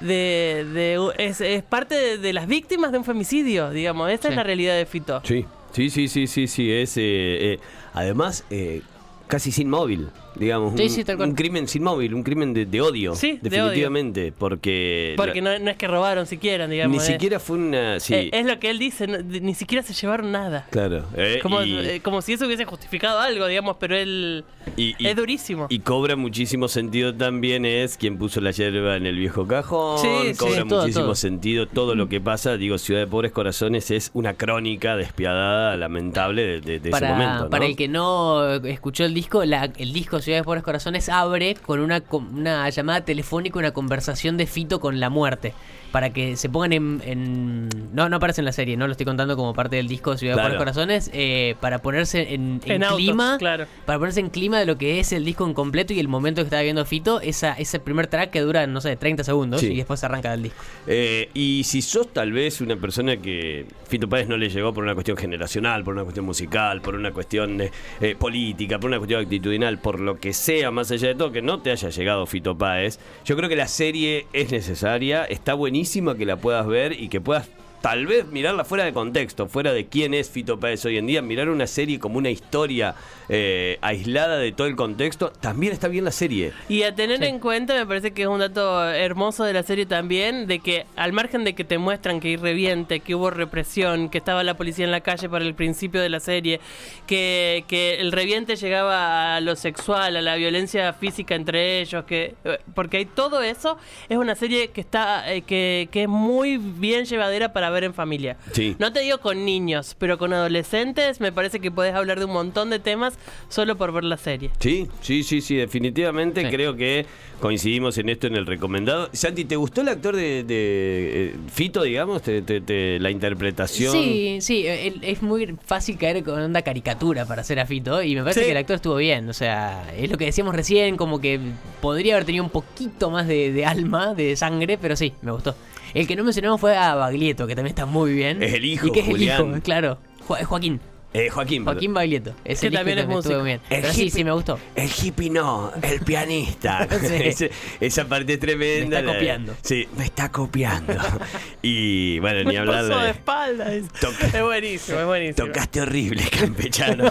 de... 0.00 0.66
de- 0.72 1.08
es, 1.18 1.40
es 1.40 1.62
parte 1.62 1.94
de, 1.94 2.18
de 2.18 2.32
las 2.32 2.46
víctimas 2.46 2.92
de 2.92 2.98
un 2.98 3.04
femicidio, 3.04 3.70
digamos. 3.70 4.08
Sí. 4.28 4.28
es 4.32 4.36
la 4.36 4.42
realidad 4.44 4.76
de 4.76 4.86
Fito. 4.86 5.20
Sí, 5.24 5.44
sí, 5.72 5.90
sí, 5.90 6.08
sí, 6.08 6.26
sí, 6.26 6.46
sí. 6.46 6.72
Es, 6.72 6.96
eh, 6.96 7.00
eh, 7.02 7.58
además, 7.94 8.44
eh, 8.50 8.82
casi 9.28 9.52
sin 9.52 9.68
móvil. 9.70 10.08
digamos, 10.34 10.74
Sí, 10.76 10.84
un, 10.84 10.90
sí, 10.90 11.04
un 11.18 11.34
crimen 11.34 11.66
sin 11.66 11.82
móvil, 11.82 12.14
un 12.14 12.22
crimen 12.22 12.54
de, 12.54 12.64
de 12.64 12.80
odio, 12.80 13.16
Sí, 13.16 13.40
de 13.42 13.50
definitivamente, 13.50 14.32
porque, 14.38 15.14
Porque 15.16 15.42
la- 15.42 15.58
no, 15.58 15.64
no 15.64 15.70
es 15.72 15.76
que 15.76 15.88
robaron 15.88 16.26
siquiera, 16.26 16.68
digamos. 16.68 16.96
ni 16.96 17.02
eh. 17.02 17.06
siquiera 17.06 17.40
fue 17.40 17.56
una, 17.58 17.98
sí, 17.98 18.14
Eh, 18.14 18.30
es 18.32 18.46
lo 18.46 18.60
que 18.60 18.70
él 18.70 18.78
dice, 18.78 19.08
no- 19.08 19.18
ni 19.18 19.54
siquiera 19.54 19.82
se 19.82 19.94
llevaron 19.94 20.30
nada. 20.30 20.66
claro, 20.70 21.04
eh, 21.16 21.40
Como, 21.42 21.60
y- 21.62 21.98
como 22.04 22.22
si 22.22 22.34
eso 22.34 22.46
hubiese 22.46 22.64
justificado 22.66 23.18
algo, 23.18 23.48
digamos, 23.48 23.78
pero 23.80 23.96
él 23.96 24.44
Y- 24.76 24.94
y- 24.96 25.08
es 25.08 25.16
durísimo. 25.16 25.66
Y 25.70 25.80
cobra 25.80 26.14
muchísimo 26.14 26.68
sentido 26.68 27.12
también 27.16 27.64
es 27.64 27.96
quien 27.96 28.16
puso 28.16 28.40
la 28.40 28.52
yerba 28.52 28.94
en 28.96 29.06
el 29.06 29.16
viejo 29.18 29.44
cajón. 29.44 29.98
Sí, 29.98 30.08
sí, 30.34 30.38
cobra 30.38 30.64
todo, 30.68 30.80
muchísimo 30.82 31.04
todo. 31.06 31.14
sentido 31.16 31.66
todo 31.66 31.96
lo 31.96 32.08
que 32.08 32.20
pasa. 32.20 32.56
Digo, 32.56 32.78
Ciudad 32.78 33.00
de 33.00 33.06
Pobres 33.08 33.32
Corazones 33.32 33.90
es 33.90 34.12
una 34.14 34.34
crónica 34.34 34.96
despiadada, 34.96 35.76
lamentable 35.76 36.42
de, 36.42 36.60
de- 36.60 36.78
de 36.78 36.90
para, 36.90 37.08
ese 37.08 37.18
momento. 37.18 37.44
¿no? 37.44 37.50
para 37.50 37.66
el 37.66 37.74
que 37.74 37.88
no 37.88 38.54
escuchó 38.64 39.04
el 39.04 39.14
disco, 39.20 39.44
la- 39.44 39.70
el 39.76 39.92
disco 39.92 40.20
Ciudades 40.20 40.44
Pobres 40.44 40.62
Corazones 40.62 41.08
abre 41.08 41.54
con 41.54 41.80
una, 41.80 42.00
com- 42.00 42.28
una 42.36 42.68
llamada 42.70 43.00
telefónica, 43.04 43.58
una 43.58 43.72
conversación 43.72 44.36
de 44.36 44.46
Fito 44.46 44.80
con 44.80 45.00
la 45.00 45.10
muerte. 45.10 45.54
Para 45.92 46.10
que 46.10 46.36
se 46.36 46.50
pongan 46.50 46.74
en, 46.74 47.02
en- 47.04 47.68
No, 47.94 48.10
no 48.10 48.16
aparece 48.16 48.42
en 48.42 48.44
la 48.44 48.52
serie, 48.52 48.76
no 48.76 48.86
lo 48.86 48.92
estoy 48.92 49.06
contando 49.06 49.36
como 49.36 49.54
parte 49.54 49.76
del 49.76 49.88
disco 49.88 50.16
Ciudades 50.18 50.36
Claro. 50.36 50.48
Pobres 50.58 50.58
Corazones. 50.74 51.10
eh, 51.14 51.54
para 51.60 51.78
ponerse 51.80 52.34
en, 52.34 52.60
en 52.66 52.72
En 52.72 52.84
autos, 52.84 52.98
clima. 52.98 53.36
claro. 53.38 53.64
Para 53.86 53.98
ponerse 53.98 54.20
en 54.20 54.28
clima 54.28 54.58
de 54.58 54.66
lo 54.66 54.76
que 54.76 55.00
es 55.00 55.12
el 55.12 55.24
disco 55.24 55.46
en 55.46 55.54
completo 55.54 55.94
y 55.94 55.98
el 55.98 56.06
momento 56.08 56.42
que 56.42 56.44
estaba 56.44 56.62
viendo 56.62 56.84
Fito, 56.84 57.22
esa, 57.22 57.54
ese 57.54 57.78
primer 57.80 58.06
track 58.06 58.30
que 58.30 58.40
dura, 58.40 58.66
no 58.66 58.82
sé, 58.82 58.96
30 58.96 59.24
segundos 59.24 59.62
Sí. 59.62 59.68
y 59.72 59.76
después 59.76 60.04
arranca 60.04 60.34
el 60.34 60.42
disco. 60.42 60.62
Eh, 60.86 61.30
y 61.32 61.62
si 61.64 61.80
sos 61.80 62.12
tal 62.12 62.32
vez 62.32 62.60
una 62.60 62.76
persona 62.76 63.16
que 63.16 63.64
Fito 63.88 64.06
Páez 64.10 64.28
no 64.28 64.36
le 64.36 64.50
llegó 64.50 64.74
por 64.74 64.84
una 64.84 64.92
cuestión 64.92 65.16
generacional, 65.16 65.84
por 65.84 65.94
una 65.94 66.02
cuestión 66.04 66.26
musical, 66.26 66.82
por 66.82 66.96
una 66.96 67.12
cuestión 67.12 67.62
eh, 67.62 68.14
política, 68.18 68.78
por 68.78 68.88
una 68.90 68.98
cuestión 68.98 69.07
actitudinal, 69.16 69.78
por 69.78 70.00
lo 70.00 70.18
que 70.18 70.32
sea, 70.32 70.70
más 70.70 70.90
allá 70.90 71.08
de 71.08 71.14
todo, 71.14 71.32
que 71.32 71.40
no 71.40 71.60
te 71.60 71.70
haya 71.70 71.88
llegado 71.88 72.26
Fito 72.26 72.58
Páez, 72.58 72.98
yo 73.24 73.36
creo 73.36 73.48
que 73.48 73.56
la 73.56 73.68
serie 73.68 74.26
es 74.32 74.50
necesaria, 74.50 75.24
está 75.24 75.54
buenísima 75.54 76.16
que 76.16 76.26
la 76.26 76.36
puedas 76.36 76.66
ver 76.66 76.92
y 76.92 77.08
que 77.08 77.20
puedas 77.20 77.48
tal 77.80 78.06
vez 78.06 78.26
mirarla 78.26 78.64
fuera 78.64 78.84
de 78.84 78.92
contexto, 78.92 79.48
fuera 79.48 79.72
de 79.72 79.86
quién 79.86 80.14
es 80.14 80.30
Fito 80.30 80.58
Páez 80.58 80.84
hoy 80.84 80.98
en 80.98 81.06
día, 81.06 81.22
mirar 81.22 81.48
una 81.48 81.66
serie 81.66 81.98
como 81.98 82.18
una 82.18 82.30
historia 82.30 82.94
eh, 83.28 83.78
aislada 83.80 84.38
de 84.38 84.52
todo 84.52 84.66
el 84.66 84.76
contexto, 84.76 85.30
también 85.40 85.72
está 85.72 85.88
bien 85.88 86.04
la 86.04 86.10
serie. 86.10 86.52
Y 86.68 86.82
a 86.82 86.94
tener 86.94 87.22
en 87.22 87.38
cuenta, 87.38 87.74
me 87.74 87.86
parece 87.86 88.12
que 88.12 88.22
es 88.22 88.28
un 88.28 88.40
dato 88.40 88.88
hermoso 88.88 89.44
de 89.44 89.52
la 89.52 89.62
serie 89.62 89.86
también, 89.86 90.46
de 90.46 90.60
que 90.60 90.86
al 90.96 91.12
margen 91.12 91.44
de 91.44 91.54
que 91.54 91.64
te 91.64 91.78
muestran 91.78 92.20
que 92.20 92.28
hay 92.28 92.36
reviente, 92.36 93.00
que 93.00 93.14
hubo 93.14 93.30
represión, 93.30 94.08
que 94.08 94.18
estaba 94.18 94.42
la 94.44 94.54
policía 94.54 94.84
en 94.84 94.90
la 94.90 95.00
calle 95.00 95.28
para 95.28 95.44
el 95.44 95.54
principio 95.54 96.00
de 96.00 96.08
la 96.08 96.20
serie, 96.20 96.60
que, 97.06 97.64
que 97.68 98.00
el 98.00 98.12
reviente 98.12 98.56
llegaba 98.56 99.36
a 99.36 99.40
lo 99.40 99.56
sexual, 99.56 100.16
a 100.16 100.22
la 100.22 100.36
violencia 100.36 100.92
física 100.92 101.34
entre 101.34 101.80
ellos, 101.80 102.04
que 102.04 102.34
eh, 102.44 102.58
porque 102.74 102.98
hay 102.98 103.04
todo 103.04 103.42
eso, 103.42 103.78
es 104.08 104.16
una 104.16 104.34
serie 104.34 104.68
que 104.68 104.80
está 104.80 105.32
eh, 105.32 105.42
que, 105.42 105.88
que 105.90 106.02
es 106.02 106.08
muy 106.08 106.58
bien 106.58 107.04
llevadera 107.04 107.52
para 107.52 107.67
ver 107.70 107.84
en 107.84 107.94
familia. 107.94 108.36
Sí. 108.52 108.76
No 108.78 108.92
te 108.92 109.00
digo 109.00 109.18
con 109.18 109.44
niños, 109.44 109.96
pero 109.98 110.18
con 110.18 110.32
adolescentes 110.32 111.20
me 111.20 111.32
parece 111.32 111.60
que 111.60 111.70
podés 111.70 111.94
hablar 111.94 112.18
de 112.18 112.24
un 112.26 112.32
montón 112.32 112.70
de 112.70 112.78
temas 112.78 113.18
solo 113.48 113.76
por 113.76 113.92
ver 113.92 114.04
la 114.04 114.16
serie. 114.16 114.50
Sí, 114.60 114.88
sí, 115.00 115.22
sí, 115.22 115.40
sí, 115.40 115.56
definitivamente 115.56 116.42
Sí. 116.42 116.48
creo 116.48 116.76
que 116.76 117.06
coincidimos 117.40 117.96
en 117.98 118.08
esto 118.08 118.26
en 118.26 118.34
el 118.36 118.46
recomendado. 118.46 119.08
Santi, 119.12 119.44
¿te 119.44 119.56
gustó 119.56 119.80
el 119.82 119.88
actor 119.88 120.16
de, 120.16 120.42
de, 120.42 121.26
eh, 121.28 121.34
Fito, 121.52 121.82
digamos? 121.82 122.22
¿Te- 122.22 122.42
te- 122.42 122.60
te- 122.60 122.98
la 122.98 123.10
interpretación? 123.10 123.92
Sí, 123.92 124.38
sí, 124.40 124.64
es 124.66 125.22
muy 125.22 125.56
fácil 125.64 125.96
caer 125.98 126.24
con 126.24 126.40
onda 126.40 126.62
caricatura 126.62 127.26
para 127.26 127.42
hacer 127.42 127.60
a 127.60 127.66
Fito 127.66 128.02
y 128.02 128.14
me 128.16 128.22
parece 128.22 128.40
Sí. 128.40 128.46
que 128.46 128.52
el 128.52 128.56
actor 128.58 128.76
estuvo 128.76 128.96
bien, 128.96 129.28
o 129.28 129.32
sea, 129.32 129.84
es 129.96 130.10
lo 130.10 130.18
que 130.18 130.24
decíamos 130.26 130.54
recién, 130.54 130.96
como 130.96 131.20
que 131.20 131.38
podría 131.80 132.14
haber 132.14 132.24
tenido 132.26 132.42
un 132.44 132.50
poquito 132.50 133.10
más 133.10 133.28
de, 133.28 133.52
de 133.52 133.64
alma, 133.64 134.14
de 134.14 134.34
sangre, 134.36 134.76
pero 134.78 134.96
sí, 134.96 135.12
me 135.22 135.30
gustó. 135.32 135.54
El 135.94 136.06
que 136.06 136.16
no 136.16 136.24
mencionamos 136.24 136.60
fue 136.60 136.76
a 136.76 136.94
Baglietto, 136.94 137.46
que 137.46 137.54
también 137.54 137.70
está 137.72 137.86
muy 137.86 138.12
bien. 138.12 138.42
Es 138.42 138.52
el 138.54 138.64
hijo, 138.64 138.86
Y 138.88 138.92
que 138.92 139.00
es 139.00 139.06
Julián. 139.06 139.42
el 139.42 139.50
hijo, 139.52 139.62
claro. 139.62 139.98
Jo- 140.26 140.36
Joaquín, 140.44 140.80
Eh, 141.14 141.30
Joaquín. 141.30 141.64
Joaquín 141.64 141.94
Baglietto. 141.94 142.34
Es 142.44 142.60
Que 142.60 142.66
el 142.66 142.72
hijo 142.74 142.80
también 142.80 142.98
es 142.98 143.06
músico. 143.06 143.42
bien. 143.42 143.60
El 143.70 143.80
Pero 143.80 143.92
sí, 143.94 144.06
hippie- 144.06 144.10
sí, 144.10 144.24
me 144.24 144.32
gustó. 144.32 144.58
El 144.74 144.88
hippie 144.90 145.30
no, 145.30 145.72
el 145.82 146.00
pianista. 146.00 146.86
Sí. 147.00 147.14
Ese- 147.24 147.50
esa 147.80 148.06
parte 148.06 148.34
es 148.34 148.40
tremenda. 148.40 148.88
Me 148.88 148.96
está 148.96 149.02
la- 149.02 149.12
copiando. 149.14 149.54
Sí, 149.62 149.88
me 149.96 150.04
está 150.04 150.30
copiando. 150.30 150.92
y 151.62 152.18
bueno, 152.18 152.40
ni 152.40 152.52
Me 152.54 152.58
hablar 152.58 152.86
pasó 152.88 152.98
de 152.98 153.04
de... 153.06 153.10
espaldas. 153.12 153.74
Toca- 154.00 154.26
Es 154.38 154.42
buenísimo, 154.42 154.98
es 155.00 155.06
buenísimo. 155.06 155.46
Tocaste 155.48 155.80
horrible, 155.80 156.22
campechano. 156.38 157.10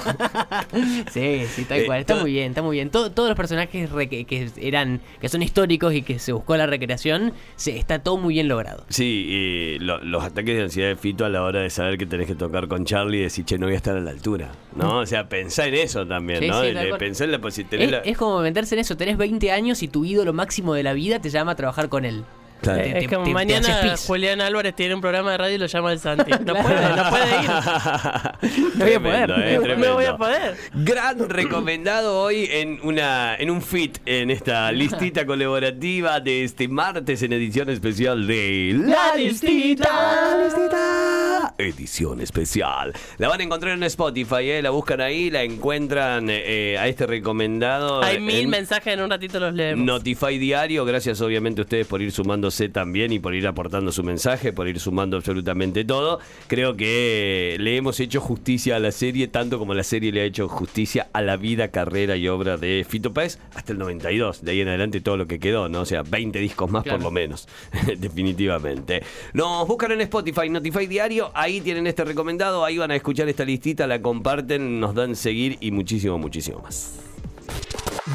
Sí, 1.11 1.45
sí, 1.55 1.63
tal 1.65 1.79
Eh, 1.79 1.85
cual. 1.85 1.99
Está 2.01 2.15
muy 2.15 2.31
bien, 2.31 2.49
está 2.49 2.61
muy 2.61 2.77
bien. 2.77 2.89
Todo- 2.89 3.11
todos 3.11 3.29
los 3.29 3.35
personajes 3.37 3.89
re- 3.91 4.07
que, 4.09 4.25
que 4.25 4.49
eran, 4.61 5.01
que 5.19 5.29
son 5.29 5.41
históricos 5.41 5.93
y 5.93 6.01
que 6.01 6.19
se 6.19 6.31
buscó 6.31 6.55
la 6.57 6.65
recreación, 6.67 7.33
se, 7.55 7.77
está 7.77 7.99
todo 7.99 8.17
muy 8.17 8.35
bien 8.35 8.47
logrado. 8.47 8.85
Sí, 8.89 9.25
y 9.27 9.79
lo- 9.79 10.03
los 10.03 10.23
ataques 10.23 10.55
de 10.55 10.63
ansiedad 10.63 10.89
de 10.89 10.95
Fito 10.95 11.25
a 11.25 11.29
la 11.29 11.43
hora 11.43 11.61
de 11.61 11.69
saber 11.69 11.97
que 11.97 12.05
tenés 12.05 12.27
que 12.27 12.35
tocar 12.35 12.67
con 12.67 12.85
Charlie 12.85 13.19
y 13.19 13.21
decir, 13.23 13.45
che, 13.45 13.57
no 13.57 13.65
voy 13.65 13.73
a 13.73 13.77
estar 13.77 13.86
a 13.95 13.99
la 14.01 14.11
altura. 14.11 14.49
¿No? 14.75 14.99
O 14.99 15.05
sea, 15.05 15.29
pensá 15.29 15.65
en 15.67 15.75
eso 15.75 16.05
también, 16.05 16.39
Sí, 16.39 16.47
¿no? 16.49 16.61
sí, 16.61 16.71
De- 16.73 16.93
pensá 16.99 17.23
en 17.23 17.31
la 17.31 17.39
posibilidad. 17.39 18.01
Es, 18.03 18.11
es 18.11 18.17
como 18.17 18.39
meterse 18.41 18.75
en 18.75 18.79
eso, 18.81 18.97
tenés 18.97 19.17
20 19.17 19.51
años 19.51 19.81
y 19.83 19.87
tu 19.87 20.03
ídolo 20.03 20.33
máximo 20.33 20.73
de 20.73 20.83
la 20.83 20.93
vida 20.93 21.19
te 21.21 21.29
llama 21.29 21.53
a 21.53 21.55
trabajar 21.55 21.87
con 21.89 22.03
él. 22.05 22.23
Claro. 22.59 22.81
Te- 22.81 22.97
Es 22.97 23.07
te- 23.07 23.13
como 23.15 23.23
te- 23.25 23.33
mañana. 23.33 23.95
Julián 24.07 24.41
Álvarez 24.41 24.75
tiene 24.75 24.95
un 24.95 25.01
programa 25.01 25.29
de 25.31 25.37
radio 25.37 25.55
y 25.55 25.57
lo 25.59 25.67
llama 25.67 25.93
el 25.93 25.99
Santi. 25.99 26.31
No 26.43 26.53
Claro. 26.55 26.63
puede, 26.63 26.95
no 26.95 27.09
puede 27.11 27.43
ir. 27.43 27.49
No 28.77 28.85
voy 28.85 28.93
a 28.93 28.99
poder. 28.99 29.27
Tremendo, 29.27 29.35
eh, 29.37 29.77
No 29.77 29.93
voy 29.93 30.05
a 30.05 30.17
poder. 30.17 30.57
Gran 30.73 31.29
recomendado 31.29 32.19
hoy 32.19 32.47
en 32.51 32.79
una 32.81 33.35
en 33.35 33.51
un 33.51 33.61
fit 33.61 33.99
en 34.07 34.31
esta 34.31 34.71
listita 34.71 35.23
colaborativa 35.27 36.19
de 36.19 36.43
este 36.45 36.67
martes 36.67 37.21
en 37.21 37.33
edición 37.33 37.69
especial 37.69 38.25
de 38.25 38.75
La 38.85 39.15
Listita. 39.15 39.89
La 40.37 40.43
Listita. 40.43 41.36
Edición 41.57 42.21
especial. 42.21 42.93
La 43.17 43.27
van 43.29 43.39
a 43.41 43.43
encontrar 43.43 43.73
en 43.73 43.83
Spotify, 43.83 44.49
¿eh? 44.49 44.61
la 44.61 44.69
buscan 44.69 45.01
ahí, 45.01 45.29
la 45.29 45.43
encuentran 45.43 46.27
eh, 46.29 46.77
a 46.79 46.87
este 46.87 47.05
recomendado. 47.07 48.03
Hay 48.03 48.19
mil 48.19 48.35
en 48.45 48.49
mensajes, 48.49 48.93
en 48.93 49.01
un 49.01 49.09
ratito 49.09 49.39
los 49.39 49.53
leemos. 49.53 49.85
Notify 49.85 50.37
Diario, 50.37 50.85
gracias 50.85 51.21
obviamente 51.21 51.61
a 51.61 51.63
ustedes 51.63 51.87
por 51.87 52.01
ir 52.01 52.11
sumándose 52.11 52.69
también 52.69 53.11
y 53.11 53.19
por 53.19 53.35
ir 53.35 53.47
aportando 53.47 53.91
su 53.91 54.03
mensaje, 54.03 54.53
por 54.53 54.67
ir 54.67 54.79
sumando 54.79 55.17
absolutamente 55.17 55.83
todo. 55.85 56.19
Creo 56.47 56.75
que 56.75 57.57
le 57.59 57.77
hemos 57.77 57.99
hecho 57.99 58.19
justicia 58.21 58.75
a 58.75 58.79
la 58.79 58.91
serie, 58.91 59.27
tanto 59.27 59.59
como 59.59 59.73
la 59.73 59.83
serie 59.83 60.11
le 60.11 60.21
ha 60.21 60.25
hecho 60.25 60.47
justicia 60.47 61.07
a 61.13 61.21
la 61.21 61.37
vida, 61.37 61.69
carrera 61.69 62.15
y 62.15 62.27
obra 62.27 62.57
de 62.57 62.85
Fito 62.87 63.13
Páez 63.13 63.39
hasta 63.55 63.71
el 63.73 63.79
92. 63.79 64.43
De 64.43 64.51
ahí 64.51 64.61
en 64.61 64.67
adelante 64.69 65.01
todo 65.01 65.17
lo 65.17 65.27
que 65.27 65.39
quedó, 65.39 65.69
¿no? 65.69 65.81
O 65.81 65.85
sea, 65.85 66.03
20 66.03 66.39
discos 66.39 66.69
más 66.69 66.83
Claro. 66.83 66.99
por 66.99 67.05
lo 67.05 67.11
menos, 67.11 67.47
definitivamente. 67.97 69.03
Nos 69.33 69.67
buscan 69.67 69.91
en 69.91 70.01
Spotify, 70.01 70.49
Notify 70.49 70.87
Diario, 70.87 71.31
ahí 71.37 71.61
tienen 71.61 71.87
este 71.87 72.03
recomendado, 72.03 72.65
ahí 72.65 72.77
van 72.77 72.91
a 72.91 72.95
escuchar 72.95 73.29
esta 73.29 73.45
listita, 73.45 73.87
la 73.87 74.01
comparten, 74.01 74.79
nos 74.79 74.95
dan 74.95 75.15
seguir 75.15 75.57
y 75.61 75.71
muchísimo, 75.71 76.17
muchísimo 76.17 76.59
más. 76.59 76.93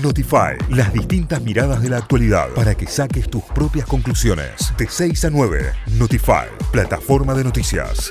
Notify, 0.02 0.56
las 0.70 0.92
distintas 0.92 1.42
miradas 1.42 1.82
de 1.82 1.90
la 1.90 1.98
actualidad 1.98 2.48
para 2.54 2.74
que 2.74 2.86
saques 2.86 3.28
tus 3.28 3.42
propias 3.44 3.86
conclusiones. 3.86 4.72
De 4.76 4.88
6 4.88 5.26
a 5.26 5.30
9, 5.30 5.72
Notify, 5.98 6.48
plataforma 6.72 7.34
de 7.34 7.44
noticias. 7.44 8.10